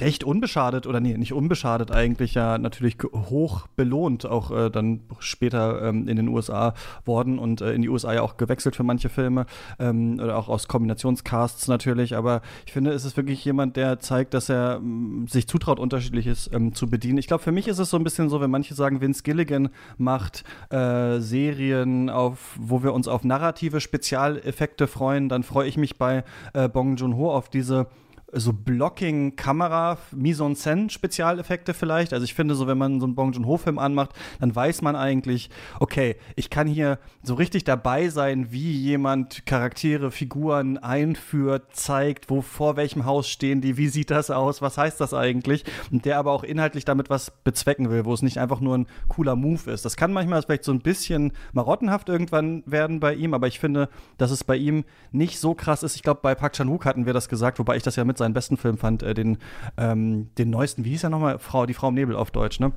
recht 0.00 0.22
unbeschadet 0.22 0.86
oder 0.86 1.00
nee, 1.00 1.16
nicht 1.16 1.32
unbeschadet 1.32 1.90
eigentlich 1.90 2.34
ja 2.34 2.58
natürlich 2.58 2.98
hoch 3.12 3.66
belohnt, 3.74 4.26
auch 4.26 4.50
äh, 4.50 4.70
dann 4.70 5.00
später 5.18 5.82
ähm, 5.82 6.08
in 6.08 6.16
den 6.16 6.28
USA 6.28 6.74
worden 7.04 7.38
und 7.38 7.60
äh, 7.60 7.72
in 7.72 7.82
die 7.82 7.88
USA 7.88 8.12
ja 8.12 8.22
auch 8.22 8.36
gewechselt 8.36 8.76
für 8.76 8.84
manche 8.84 9.08
Filme 9.08 9.46
ähm, 9.78 10.20
oder 10.22 10.36
auch 10.36 10.48
aus 10.48 10.68
Kombinationscasts 10.68 11.68
natürlich. 11.68 12.16
Aber 12.16 12.42
ich 12.66 12.72
finde, 12.72 12.92
es 12.92 13.04
ist 13.04 13.16
wirklich 13.16 13.44
jemand, 13.44 13.76
der 13.76 13.98
zeigt, 13.98 14.34
dass 14.34 14.48
er 14.48 14.76
ähm, 14.76 15.26
sich 15.28 15.48
zutraut, 15.48 15.80
unterschiedliches 15.80 16.50
ähm, 16.52 16.74
zu 16.74 16.88
bedienen. 16.88 17.18
Ich 17.18 17.26
glaube, 17.26 17.42
für 17.42 17.52
mich 17.52 17.66
ist 17.66 17.78
es 17.78 17.90
so 17.90 17.96
ein 17.96 18.04
bisschen 18.04 18.28
so, 18.28 18.40
wenn 18.40 18.50
manche 18.50 18.74
sagen, 18.74 19.00
Vince 19.00 19.22
Gilligan 19.22 19.70
macht, 19.98 20.44
äh, 20.70 21.18
Serien, 21.18 22.10
auf, 22.10 22.56
wo 22.58 22.82
wir 22.82 22.92
uns 22.92 23.08
auf 23.08 23.24
narrative 23.24 23.80
Spezialeffekte 23.80 24.86
freuen, 24.86 25.28
dann 25.28 25.42
freue 25.42 25.68
ich 25.68 25.76
mich 25.76 25.98
bei 25.98 26.24
äh, 26.52 26.68
Bong 26.68 26.96
Joon-ho 26.96 27.32
auf 27.32 27.48
diese 27.48 27.86
so 28.32 28.52
Blocking, 28.52 29.36
Kamera, 29.36 29.98
Mise 30.10 30.44
en 30.44 30.56
scène 30.56 30.90
Spezialeffekte 30.90 31.74
vielleicht. 31.74 32.12
Also 32.12 32.24
ich 32.24 32.34
finde 32.34 32.54
so, 32.56 32.66
wenn 32.66 32.78
man 32.78 33.00
so 33.00 33.06
einen 33.06 33.14
Bong 33.14 33.32
Joon-ho-Film 33.32 33.78
anmacht, 33.78 34.10
dann 34.40 34.54
weiß 34.54 34.82
man 34.82 34.96
eigentlich, 34.96 35.48
okay, 35.78 36.16
ich 36.34 36.50
kann 36.50 36.66
hier 36.66 36.98
so 37.22 37.34
richtig 37.34 37.64
dabei 37.64 38.08
sein, 38.08 38.50
wie 38.50 38.72
jemand 38.72 39.46
Charaktere, 39.46 40.10
Figuren 40.10 40.76
einführt, 40.76 41.76
zeigt, 41.76 42.28
wo 42.28 42.42
vor 42.42 42.76
welchem 42.76 43.04
Haus 43.04 43.28
stehen 43.28 43.60
die, 43.60 43.76
wie 43.76 43.88
sieht 43.88 44.10
das 44.10 44.30
aus, 44.30 44.60
was 44.60 44.76
heißt 44.76 45.00
das 45.00 45.14
eigentlich? 45.14 45.64
Und 45.92 46.04
der 46.04 46.18
aber 46.18 46.32
auch 46.32 46.42
inhaltlich 46.42 46.84
damit 46.84 47.10
was 47.10 47.30
bezwecken 47.30 47.90
will, 47.90 48.04
wo 48.04 48.12
es 48.12 48.22
nicht 48.22 48.38
einfach 48.38 48.60
nur 48.60 48.76
ein 48.76 48.86
cooler 49.08 49.36
Move 49.36 49.70
ist. 49.70 49.84
Das 49.84 49.96
kann 49.96 50.12
manchmal 50.12 50.42
vielleicht 50.42 50.64
so 50.64 50.72
ein 50.72 50.80
bisschen 50.80 51.32
marottenhaft 51.52 52.08
irgendwann 52.08 52.64
werden 52.66 52.98
bei 52.98 53.14
ihm, 53.14 53.34
aber 53.34 53.46
ich 53.46 53.60
finde, 53.60 53.88
dass 54.18 54.32
es 54.32 54.42
bei 54.42 54.56
ihm 54.56 54.84
nicht 55.12 55.38
so 55.38 55.54
krass 55.54 55.84
ist. 55.84 55.94
Ich 55.94 56.02
glaube, 56.02 56.20
bei 56.22 56.34
Park 56.34 56.54
Chan-wook 56.54 56.84
hatten 56.84 57.06
wir 57.06 57.12
das 57.12 57.28
gesagt, 57.28 57.60
wobei 57.60 57.76
ich 57.76 57.84
das 57.84 57.94
ja 57.94 58.04
mit 58.04 58.15
seinen 58.18 58.34
besten 58.34 58.56
Film 58.56 58.78
fand, 58.78 59.02
äh, 59.02 59.14
den, 59.14 59.38
ähm, 59.76 60.30
den 60.38 60.50
neuesten, 60.50 60.84
wie 60.84 60.90
hieß 60.90 61.04
er 61.04 61.10
nochmal? 61.10 61.38
Frau, 61.38 61.66
die 61.66 61.74
Frau 61.74 61.88
im 61.88 61.94
Nebel 61.94 62.16
auf 62.16 62.30
Deutsch, 62.30 62.60
ne? 62.60 62.72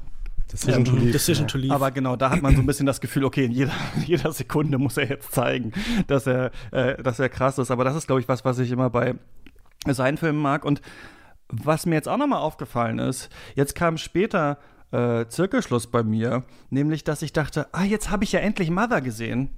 Decision, 0.51 0.83
to 0.83 0.95
leave. 0.95 1.11
Decision 1.11 1.47
to 1.47 1.57
leave. 1.57 1.73
Aber 1.73 1.91
genau, 1.91 2.15
da 2.15 2.31
hat 2.31 2.41
man 2.41 2.55
so 2.55 2.61
ein 2.61 2.65
bisschen 2.65 2.85
das 2.85 3.01
Gefühl, 3.01 3.23
okay, 3.23 3.45
in 3.45 3.51
jeder, 3.51 3.71
jeder 4.05 4.31
Sekunde 4.31 4.77
muss 4.77 4.97
er 4.97 5.07
jetzt 5.07 5.31
zeigen, 5.31 5.73
dass 6.07 6.25
er, 6.25 6.51
äh, 6.71 7.01
dass 7.01 7.19
er 7.19 7.29
krass 7.29 7.57
ist. 7.57 7.71
Aber 7.71 7.83
das 7.83 7.95
ist, 7.95 8.07
glaube 8.07 8.21
ich, 8.21 8.27
was, 8.27 8.45
was 8.45 8.57
ich 8.59 8.71
immer 8.71 8.89
bei 8.89 9.15
seinen 9.87 10.17
Filmen 10.17 10.41
mag. 10.41 10.65
Und 10.65 10.81
was 11.49 11.85
mir 11.85 11.95
jetzt 11.95 12.07
auch 12.07 12.17
nochmal 12.17 12.41
aufgefallen 12.41 12.99
ist, 12.99 13.29
jetzt 13.55 13.75
kam 13.75 13.97
später 13.97 14.57
äh, 14.91 15.25
Zirkelschluss 15.27 15.87
bei 15.87 16.03
mir, 16.03 16.43
nämlich, 16.69 17.03
dass 17.03 17.21
ich 17.21 17.33
dachte, 17.33 17.67
ah, 17.71 17.83
jetzt 17.83 18.09
habe 18.09 18.23
ich 18.23 18.31
ja 18.31 18.39
endlich 18.39 18.71
Mother 18.71 19.01
gesehen. 19.01 19.49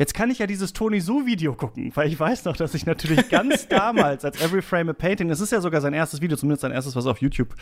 Jetzt 0.00 0.14
kann 0.14 0.30
ich 0.30 0.38
ja 0.38 0.46
dieses 0.46 0.72
Tony 0.72 0.98
Su-Video 0.98 1.52
gucken, 1.52 1.92
weil 1.94 2.08
ich 2.08 2.18
weiß 2.18 2.46
noch, 2.46 2.56
dass 2.56 2.72
ich 2.72 2.86
natürlich 2.86 3.28
ganz 3.28 3.68
damals 3.68 4.24
als 4.24 4.40
Every 4.40 4.62
Frame 4.62 4.88
a 4.88 4.92
Painting, 4.94 5.28
das 5.28 5.42
ist 5.42 5.52
ja 5.52 5.60
sogar 5.60 5.82
sein 5.82 5.92
erstes 5.92 6.22
Video, 6.22 6.38
zumindest 6.38 6.62
sein 6.62 6.72
erstes, 6.72 6.96
was 6.96 7.04
auf 7.04 7.20
YouTube 7.20 7.54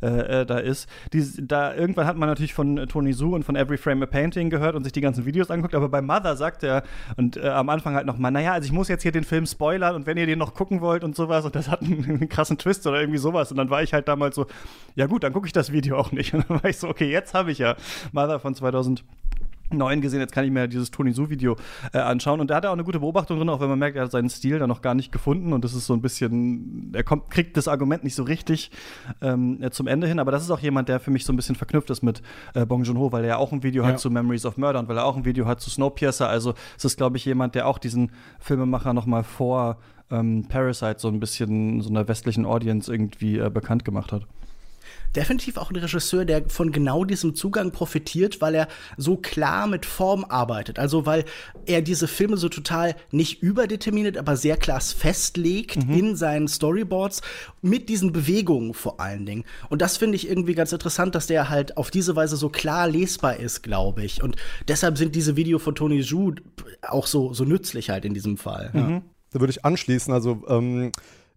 äh, 0.00 0.06
äh, 0.40 0.46
da 0.46 0.56
ist. 0.56 0.88
Dies, 1.12 1.36
da 1.38 1.74
irgendwann 1.74 2.06
hat 2.06 2.16
man 2.16 2.30
natürlich 2.30 2.54
von 2.54 2.78
äh, 2.78 2.86
Tony 2.86 3.12
Su 3.12 3.34
und 3.34 3.44
von 3.44 3.56
Every 3.56 3.76
Frame 3.76 4.04
a 4.04 4.06
Painting 4.06 4.48
gehört 4.48 4.74
und 4.74 4.84
sich 4.84 4.94
die 4.94 5.02
ganzen 5.02 5.26
Videos 5.26 5.50
angeguckt, 5.50 5.74
aber 5.74 5.90
bei 5.90 6.00
Mother 6.00 6.34
sagt 6.34 6.62
er 6.62 6.82
und 7.18 7.36
äh, 7.36 7.46
am 7.50 7.68
Anfang 7.68 7.94
halt 7.94 8.06
noch 8.06 8.16
mal, 8.16 8.30
naja, 8.30 8.54
also 8.54 8.64
ich 8.64 8.72
muss 8.72 8.88
jetzt 8.88 9.02
hier 9.02 9.12
den 9.12 9.24
Film 9.24 9.44
spoilern 9.44 9.94
und 9.94 10.06
wenn 10.06 10.16
ihr 10.16 10.24
den 10.24 10.38
noch 10.38 10.54
gucken 10.54 10.80
wollt 10.80 11.04
und 11.04 11.14
sowas 11.14 11.44
und 11.44 11.54
das 11.54 11.68
hat 11.68 11.82
einen, 11.82 12.02
einen 12.06 12.28
krassen 12.30 12.56
Twist 12.56 12.86
oder 12.86 13.00
irgendwie 13.00 13.18
sowas 13.18 13.50
und 13.50 13.58
dann 13.58 13.68
war 13.68 13.82
ich 13.82 13.92
halt 13.92 14.08
damals 14.08 14.34
so, 14.34 14.46
ja 14.94 15.04
gut, 15.04 15.24
dann 15.24 15.34
gucke 15.34 15.46
ich 15.46 15.52
das 15.52 15.72
Video 15.72 15.98
auch 15.98 16.10
nicht 16.10 16.32
und 16.34 16.48
dann 16.48 16.62
war 16.62 16.70
ich 16.70 16.78
so, 16.78 16.88
okay, 16.88 17.10
jetzt 17.10 17.34
habe 17.34 17.52
ich 17.52 17.58
ja 17.58 17.76
Mother 18.12 18.40
von 18.40 18.54
2000 18.54 19.04
neuen 19.78 20.00
gesehen, 20.00 20.20
jetzt 20.20 20.32
kann 20.32 20.44
ich 20.44 20.50
mir 20.50 20.68
dieses 20.68 20.90
Tony 20.90 21.12
Su-Video 21.12 21.56
äh, 21.92 21.98
anschauen. 21.98 22.40
Und 22.40 22.50
da 22.50 22.56
hat 22.56 22.64
er 22.64 22.70
auch 22.70 22.74
eine 22.74 22.84
gute 22.84 23.00
Beobachtung 23.00 23.38
drin, 23.38 23.48
auch 23.48 23.60
wenn 23.60 23.68
man 23.68 23.78
merkt, 23.78 23.96
er 23.96 24.04
hat 24.04 24.10
seinen 24.10 24.30
Stil 24.30 24.58
da 24.58 24.66
noch 24.66 24.82
gar 24.82 24.94
nicht 24.94 25.12
gefunden. 25.12 25.52
Und 25.52 25.64
das 25.64 25.74
ist 25.74 25.86
so 25.86 25.94
ein 25.94 26.02
bisschen, 26.02 26.92
er 26.94 27.04
kommt, 27.04 27.30
kriegt 27.30 27.56
das 27.56 27.68
Argument 27.68 28.04
nicht 28.04 28.14
so 28.14 28.22
richtig 28.22 28.70
ähm, 29.20 29.62
äh, 29.62 29.70
zum 29.70 29.86
Ende 29.86 30.06
hin. 30.06 30.18
Aber 30.18 30.32
das 30.32 30.42
ist 30.42 30.50
auch 30.50 30.60
jemand, 30.60 30.88
der 30.88 31.00
für 31.00 31.10
mich 31.10 31.24
so 31.24 31.32
ein 31.32 31.36
bisschen 31.36 31.56
verknüpft 31.56 31.90
ist 31.90 32.02
mit 32.02 32.22
äh, 32.54 32.66
Bong 32.66 32.84
Joon-ho, 32.84 33.12
weil 33.12 33.24
er 33.24 33.28
ja 33.28 33.36
auch 33.36 33.52
ein 33.52 33.62
Video 33.62 33.82
ja. 33.82 33.90
hat 33.90 34.00
zu 34.00 34.10
Memories 34.10 34.46
of 34.46 34.56
Murder 34.56 34.78
und 34.78 34.88
weil 34.88 34.96
er 34.96 35.04
auch 35.04 35.16
ein 35.16 35.24
Video 35.24 35.46
hat 35.46 35.60
zu 35.60 35.70
Snowpiercer. 35.70 36.28
Also 36.28 36.54
es 36.76 36.84
ist, 36.84 36.96
glaube 36.96 37.16
ich, 37.16 37.24
jemand, 37.24 37.54
der 37.54 37.66
auch 37.66 37.78
diesen 37.78 38.10
Filmemacher 38.40 38.92
noch 38.92 39.06
mal 39.06 39.22
vor 39.22 39.78
ähm, 40.10 40.46
Parasite 40.48 40.96
so 40.98 41.08
ein 41.08 41.20
bisschen 41.20 41.80
so 41.80 41.90
einer 41.90 42.06
westlichen 42.06 42.44
Audience 42.44 42.92
irgendwie 42.92 43.38
äh, 43.38 43.50
bekannt 43.50 43.84
gemacht 43.84 44.12
hat 44.12 44.26
definitiv 45.14 45.56
auch 45.56 45.70
ein 45.70 45.76
Regisseur, 45.76 46.24
der 46.24 46.48
von 46.48 46.72
genau 46.72 47.04
diesem 47.04 47.34
Zugang 47.34 47.70
profitiert, 47.70 48.40
weil 48.40 48.54
er 48.54 48.68
so 48.96 49.16
klar 49.16 49.66
mit 49.66 49.86
Form 49.86 50.24
arbeitet. 50.24 50.78
Also 50.78 51.06
weil 51.06 51.24
er 51.66 51.82
diese 51.82 52.08
Filme 52.08 52.36
so 52.36 52.48
total 52.48 52.96
nicht 53.10 53.42
überdeterminiert, 53.42 54.16
aber 54.16 54.36
sehr 54.36 54.56
klar 54.56 54.80
festlegt 54.80 55.86
mhm. 55.86 55.94
in 55.94 56.16
seinen 56.16 56.48
Storyboards 56.48 57.22
mit 57.60 57.88
diesen 57.88 58.12
Bewegungen 58.12 58.74
vor 58.74 59.00
allen 59.00 59.26
Dingen. 59.26 59.44
Und 59.68 59.82
das 59.82 59.96
finde 59.96 60.16
ich 60.16 60.28
irgendwie 60.28 60.54
ganz 60.54 60.72
interessant, 60.72 61.14
dass 61.14 61.26
der 61.26 61.48
halt 61.48 61.76
auf 61.76 61.90
diese 61.90 62.16
Weise 62.16 62.36
so 62.36 62.48
klar 62.48 62.88
lesbar 62.88 63.36
ist, 63.36 63.62
glaube 63.62 64.04
ich. 64.04 64.22
Und 64.22 64.36
deshalb 64.68 64.98
sind 64.98 65.14
diese 65.14 65.36
Videos 65.36 65.62
von 65.62 65.74
Tony 65.74 66.02
Zhu 66.02 66.32
auch 66.82 67.06
so, 67.06 67.32
so 67.32 67.44
nützlich 67.44 67.90
halt 67.90 68.04
in 68.04 68.14
diesem 68.14 68.36
Fall. 68.36 68.70
Mhm. 68.72 68.90
Ja. 68.90 69.02
Da 69.32 69.40
würde 69.40 69.50
ich 69.50 69.64
anschließen. 69.64 70.12
Also 70.12 70.42
ähm 70.48 70.92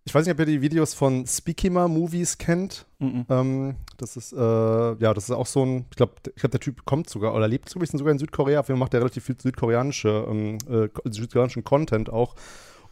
ich 0.07 0.13
weiß 0.13 0.25
nicht, 0.25 0.33
ob 0.33 0.39
ihr 0.39 0.45
die 0.45 0.61
Videos 0.61 0.93
von 0.93 1.25
Speakima 1.25 1.87
Movies 1.87 2.37
kennt. 2.37 2.85
-mm. 3.01 3.25
Ähm, 3.27 3.75
das 3.97 4.15
ist, 4.15 4.33
äh, 4.33 4.37
ja, 4.37 5.13
das 5.13 5.25
ist 5.25 5.31
auch 5.31 5.47
so 5.47 5.65
ein, 5.65 5.85
ich 5.89 5.97
glaube, 5.97 6.13
ich 6.27 6.41
glaub, 6.41 6.51
der 6.51 6.59
Typ 6.59 6.85
kommt 6.85 7.09
sogar 7.09 7.33
oder 7.33 7.47
lebt 7.47 7.69
sogar 7.69 8.11
in 8.11 8.19
Südkorea. 8.19 8.59
Auf 8.59 8.67
jeden 8.67 8.77
Fall 8.77 8.85
macht 8.85 8.93
er 8.93 8.99
relativ 8.99 9.25
viel 9.25 9.35
südkoreanische, 9.41 10.27
ähm, 10.29 10.59
äh, 10.69 10.89
südkoreanischen 11.05 11.63
Content 11.63 12.11
auch. 12.11 12.35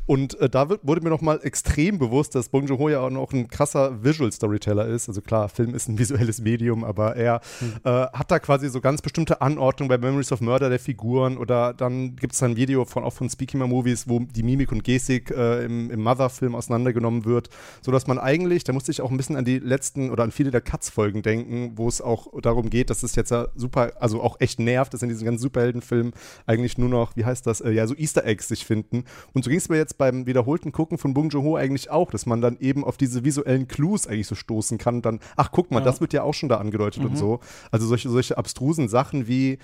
Und 0.06 0.40
äh, 0.40 0.50
da 0.50 0.70
wird, 0.70 0.82
wurde 0.84 1.02
mir 1.02 1.10
nochmal 1.10 1.40
extrem 1.44 1.98
bewusst, 1.98 2.36
dass 2.36 2.50
Bong 2.50 2.68
Joon-ho 2.68 2.90
ja 2.90 3.00
auch 3.00 3.10
noch 3.10 3.32
ein 3.32 3.48
krasser 3.48 4.04
Visual 4.04 4.32
Storyteller 4.32 4.86
ist. 4.88 5.08
Also 5.08 5.22
klar, 5.22 5.50
Film 5.50 5.74
ist 5.74 5.88
ein 5.88 5.98
visuelles 6.04 6.42
Medium, 6.42 6.84
aber 6.84 7.16
er 7.16 7.42
mhm. 7.62 7.74
äh, 7.84 7.90
hat 7.90 8.32
da 8.32 8.40
quasi 8.40 8.70
so 8.70 8.82
ganz 8.82 9.02
bestimmte 9.02 9.42
Anordnungen 9.42 9.90
bei 9.90 9.98
Memories 9.98 10.32
of 10.32 10.42
Murder 10.42 10.70
der 10.70 10.80
Figuren 10.80 11.38
oder 11.38 11.74
dann 11.74 12.16
gibt 12.16 12.34
es 12.34 12.44
ein 12.44 12.56
Video 12.56 12.86
von 12.86 13.04
auch 13.04 13.14
von 13.14 13.30
Speaking 13.30 13.62
Movies, 13.62 14.08
wo 14.10 14.20
die 14.20 14.44
Mimik 14.44 14.72
und 14.72 14.84
Gestik 14.84 15.32
äh, 15.32 15.64
im, 15.64 15.90
im 15.90 16.02
Mother-Film 16.02 16.56
auseinandergenommen 16.56 17.26
wird, 17.26 17.50
sodass 17.82 18.08
man 18.08 18.20
eigentlich, 18.20 18.64
da 18.64 18.74
musste 18.74 18.92
ich 18.92 19.02
auch 19.02 19.12
ein 19.12 19.18
bisschen 19.18 19.36
an 19.36 19.46
die 19.46 19.60
letzten 19.60 20.10
oder 20.10 20.24
an 20.24 20.32
viele 20.32 20.52
der 20.52 20.62
Cuts-Folgen 20.62 21.22
denken, 21.22 21.74
wo 21.76 21.88
es 21.88 22.02
auch 22.02 22.28
darum 22.42 22.70
geht, 22.70 22.90
dass 22.90 23.04
es 23.04 23.16
jetzt 23.16 23.32
ja 23.32 23.48
super, 23.56 23.94
also 24.00 24.22
auch 24.22 24.40
echt 24.40 24.60
nervt, 24.60 24.94
dass 24.94 25.02
in 25.02 25.10
diesen 25.10 25.26
ganzen 25.26 25.42
Superheldenfilmen 25.42 26.14
eigentlich 26.46 26.78
nur 26.78 26.90
noch, 26.90 27.16
wie 27.16 27.26
heißt 27.26 27.48
das, 27.48 27.62
äh, 27.62 27.72
ja, 27.72 27.88
so 27.88 27.96
Easter 27.96 28.26
Eggs 28.26 28.48
sich 28.50 28.66
finden. 28.66 29.06
Und 29.34 29.44
so 29.44 29.50
ging 29.50 29.60
es 29.60 29.70
mir 29.70 29.78
jetzt 29.78 29.93
jetzt 29.94 29.98
beim 29.98 30.26
wiederholten 30.26 30.72
Gucken 30.72 30.98
von 30.98 31.14
Bong 31.14 31.30
Joon-ho 31.30 31.56
eigentlich 31.56 31.90
auch, 31.90 32.12
dass 32.12 32.26
man 32.26 32.42
dann 32.42 32.58
eben 32.60 32.84
auf 32.84 32.98
diese 32.98 33.24
visuellen 33.24 33.68
Clues 33.68 34.08
eigentlich 34.08 34.28
so 34.28 34.36
stoßen 34.36 34.78
kann 34.78 34.96
und 34.96 35.06
dann, 35.06 35.20
ach 35.36 35.52
guck 35.52 35.72
mal, 35.72 35.80
ja. 35.80 35.86
das 35.86 36.02
wird 36.02 36.14
ja 36.14 36.24
auch 36.24 36.34
schon 36.34 36.50
da 36.50 36.58
angedeutet 36.58 37.04
mhm. 37.04 37.10
und 37.10 37.18
so. 37.18 37.40
Also 37.72 37.88
solche, 37.88 38.10
solche 38.10 38.38
abstrusen 38.38 38.88
Sachen 38.88 39.28
wie, 39.28 39.60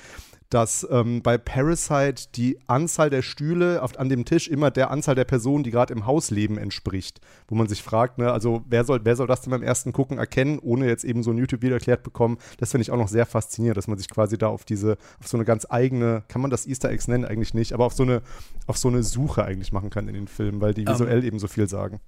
dass 0.50 0.88
ähm, 0.90 1.22
bei 1.22 1.38
Parasite 1.38 2.30
die 2.36 2.60
Anzahl 2.68 3.10
der 3.10 3.22
Stühle 3.22 3.84
auf, 3.84 3.98
an 4.00 4.10
dem 4.10 4.26
Tisch 4.26 4.48
immer 4.48 4.72
der 4.72 4.90
Anzahl 4.90 5.16
der 5.16 5.26
Personen, 5.26 5.64
die 5.64 5.70
gerade 5.70 5.94
im 5.94 6.08
Haus 6.08 6.32
leben, 6.32 6.58
entspricht. 6.58 7.22
Wo 7.48 7.56
man 7.56 7.68
sich 7.68 7.84
fragt, 7.84 8.18
ne, 8.18 8.32
also 8.32 8.64
wer 8.68 8.84
soll, 8.84 9.02
wer 9.04 9.16
soll 9.16 9.28
das 9.28 9.42
denn 9.42 9.52
beim 9.52 9.62
ersten 9.62 9.94
Gucken 9.94 10.18
erkennen, 10.18 10.58
ohne 10.60 10.88
jetzt 10.88 11.04
eben 11.04 11.22
so 11.22 11.32
ein 11.32 11.38
YouTube-Video 11.38 11.76
erklärt 11.76 12.02
bekommen? 12.02 12.40
Das 12.58 12.72
finde 12.72 12.82
ich 12.82 12.92
auch 12.92 12.98
noch 12.98 13.08
sehr 13.08 13.28
faszinierend, 13.28 13.78
dass 13.78 13.88
man 13.88 13.98
sich 13.98 14.10
quasi 14.10 14.38
da 14.38 14.48
auf 14.48 14.66
diese, 14.66 14.98
auf 15.20 15.28
so 15.28 15.38
eine 15.38 15.46
ganz 15.46 15.68
eigene, 15.70 16.24
kann 16.28 16.42
man 16.42 16.50
das 16.50 16.66
Easter 16.66 16.90
Eggs 16.90 17.08
nennen 17.08 17.26
eigentlich 17.26 17.54
nicht, 17.54 17.74
aber 17.74 17.86
auf 17.86 17.94
so 17.94 18.04
eine, 18.04 18.22
auf 18.66 18.78
so 18.78 18.88
eine 18.88 19.04
Suche 19.04 19.46
eigentlich 19.46 19.72
machen 19.72 19.92
kann 19.92 20.08
in 20.08 20.16
den 20.16 20.28
Filmen, 20.28 20.62
weil 20.62 20.74
die 20.74 20.82
ähm, 20.82 20.90
visuell 20.94 21.20
um, 21.20 21.26
eben 21.26 21.40
so 21.40 21.48
viel 21.48 21.70
sagen 21.70 22.00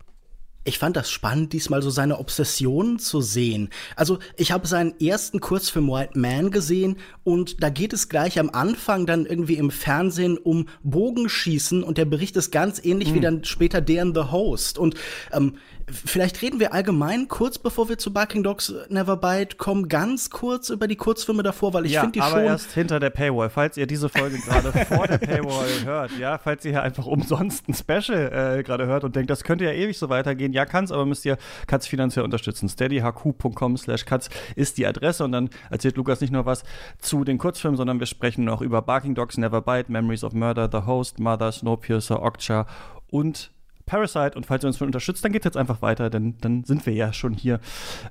ich 0.64 0.78
fand 0.78 0.96
das 0.96 1.10
spannend, 1.10 1.54
diesmal 1.54 1.82
so 1.82 1.90
seine 1.90 2.20
Obsession 2.20 3.00
zu 3.00 3.22
sehen. 3.22 3.70
Also 3.96 4.20
ich 4.38 4.52
habe 4.52 4.68
seinen 4.68 5.00
ersten 5.00 5.40
Kurzfilm 5.40 5.88
White 5.90 6.18
Man 6.20 6.52
gesehen 6.52 6.98
und 7.24 7.64
da 7.64 7.70
geht 7.70 7.94
es 7.94 8.10
gleich 8.10 8.40
am 8.40 8.50
Anfang 8.52 9.06
dann 9.06 9.26
irgendwie 9.26 9.56
im 9.56 9.72
Fernsehen 9.72 10.38
um 10.38 10.68
Bogenschießen 10.84 11.84
und 11.84 11.98
der 11.98 12.06
Bericht 12.06 12.36
ist 12.38 12.52
ganz 12.52 12.84
ähnlich 12.84 13.10
mhm. 13.10 13.16
wie 13.16 13.20
dann 13.22 13.44
später 13.44 13.82
der 13.82 14.04
in 14.04 14.14
The 14.14 14.32
Host. 14.32 14.78
Und 14.78 14.96
ähm, 15.32 15.56
Vielleicht 15.92 16.42
reden 16.42 16.60
wir 16.60 16.74
allgemein 16.74 17.28
kurz, 17.28 17.60
bevor 17.60 17.90
wir 17.90 17.98
zu 17.98 18.14
Barking 18.14 18.44
Dogs 18.44 18.74
Never 18.90 19.18
Bite 19.18 19.58
kommen, 19.58 19.88
ganz 19.88 20.30
kurz 20.30 20.70
über 20.70 20.88
die 20.88 20.96
Kurzfilme 20.96 21.44
davor, 21.44 21.74
weil 21.74 21.86
ich 21.86 21.94
ja, 21.94 22.02
finde 22.02 22.14
die 22.14 22.22
aber 22.22 22.38
schon. 22.38 22.44
erst 22.44 22.72
hinter 22.72 23.00
der 23.00 23.10
Paywall. 23.10 23.50
Falls 23.50 23.78
ihr 23.78 23.88
diese 23.88 24.10
Folge 24.10 24.38
gerade 24.38 24.72
vor 24.86 25.08
der 25.08 25.18
Paywall 25.18 25.68
hört, 25.84 26.18
ja, 26.18 26.38
falls 26.38 26.66
ihr 26.66 26.72
hier 26.72 26.84
einfach 26.84 27.06
umsonst 27.06 27.68
ein 27.68 27.74
Special 27.74 28.58
äh, 28.60 28.64
gerade 28.64 28.86
hört 28.86 29.04
und 29.04 29.16
denkt, 29.16 29.30
das 29.30 29.44
könnte 29.44 29.66
ja 29.66 29.72
ewig 29.72 29.98
so 29.98 30.10
weitergehen, 30.10 30.54
ja, 30.54 30.66
kann's, 30.66 30.92
aber 30.92 31.06
müsst 31.06 31.26
ihr 31.26 31.38
Katz 31.68 31.88
finanziell 31.88 32.26
unterstützen. 32.26 32.70
steadyhq.com 32.70 33.78
slash 33.78 34.06
Katz 34.06 34.30
ist 34.56 34.78
die 34.78 34.86
Adresse 34.86 35.24
und 35.24 35.32
dann 35.32 35.50
erzählt 35.70 35.98
Lukas 35.98 36.22
nicht 36.22 36.32
nur 36.32 36.46
was 36.46 36.64
zu 37.00 37.24
den 37.24 37.38
Kurzfilmen, 37.38 37.78
sondern 37.78 38.00
wir 38.00 38.08
sprechen 38.08 38.46
noch 38.46 38.62
über 38.62 38.82
Barking 38.82 39.16
Dogs 39.16 39.38
Never 39.38 39.62
Bite, 39.62 39.92
Memories 39.92 40.24
of 40.24 40.34
Murder, 40.34 40.70
The 40.72 40.86
Host, 40.86 41.20
Mother, 41.20 41.52
Snowpiercer, 41.52 42.22
Okja 42.22 42.66
und 43.10 43.52
Parasite. 43.92 44.38
Und 44.38 44.46
falls 44.46 44.64
ihr 44.64 44.68
uns 44.68 44.78
schon 44.78 44.88
unterstützt, 44.88 45.24
dann 45.26 45.34
geht 45.34 45.42
es 45.42 45.46
jetzt 45.46 45.58
einfach 45.58 45.82
weiter, 45.82 46.10
denn 46.10 46.36
dann 46.40 46.64
sind 46.64 46.86
wir 46.86 46.94
ja 46.94 47.12
schon 47.12 47.34
hier 47.34 47.60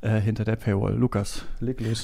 äh, 0.02 0.20
hinter 0.20 0.44
der 0.44 0.56
Paywall. 0.56 0.94
Lukas, 0.94 1.46
leg 1.60 1.80
los. 1.80 1.98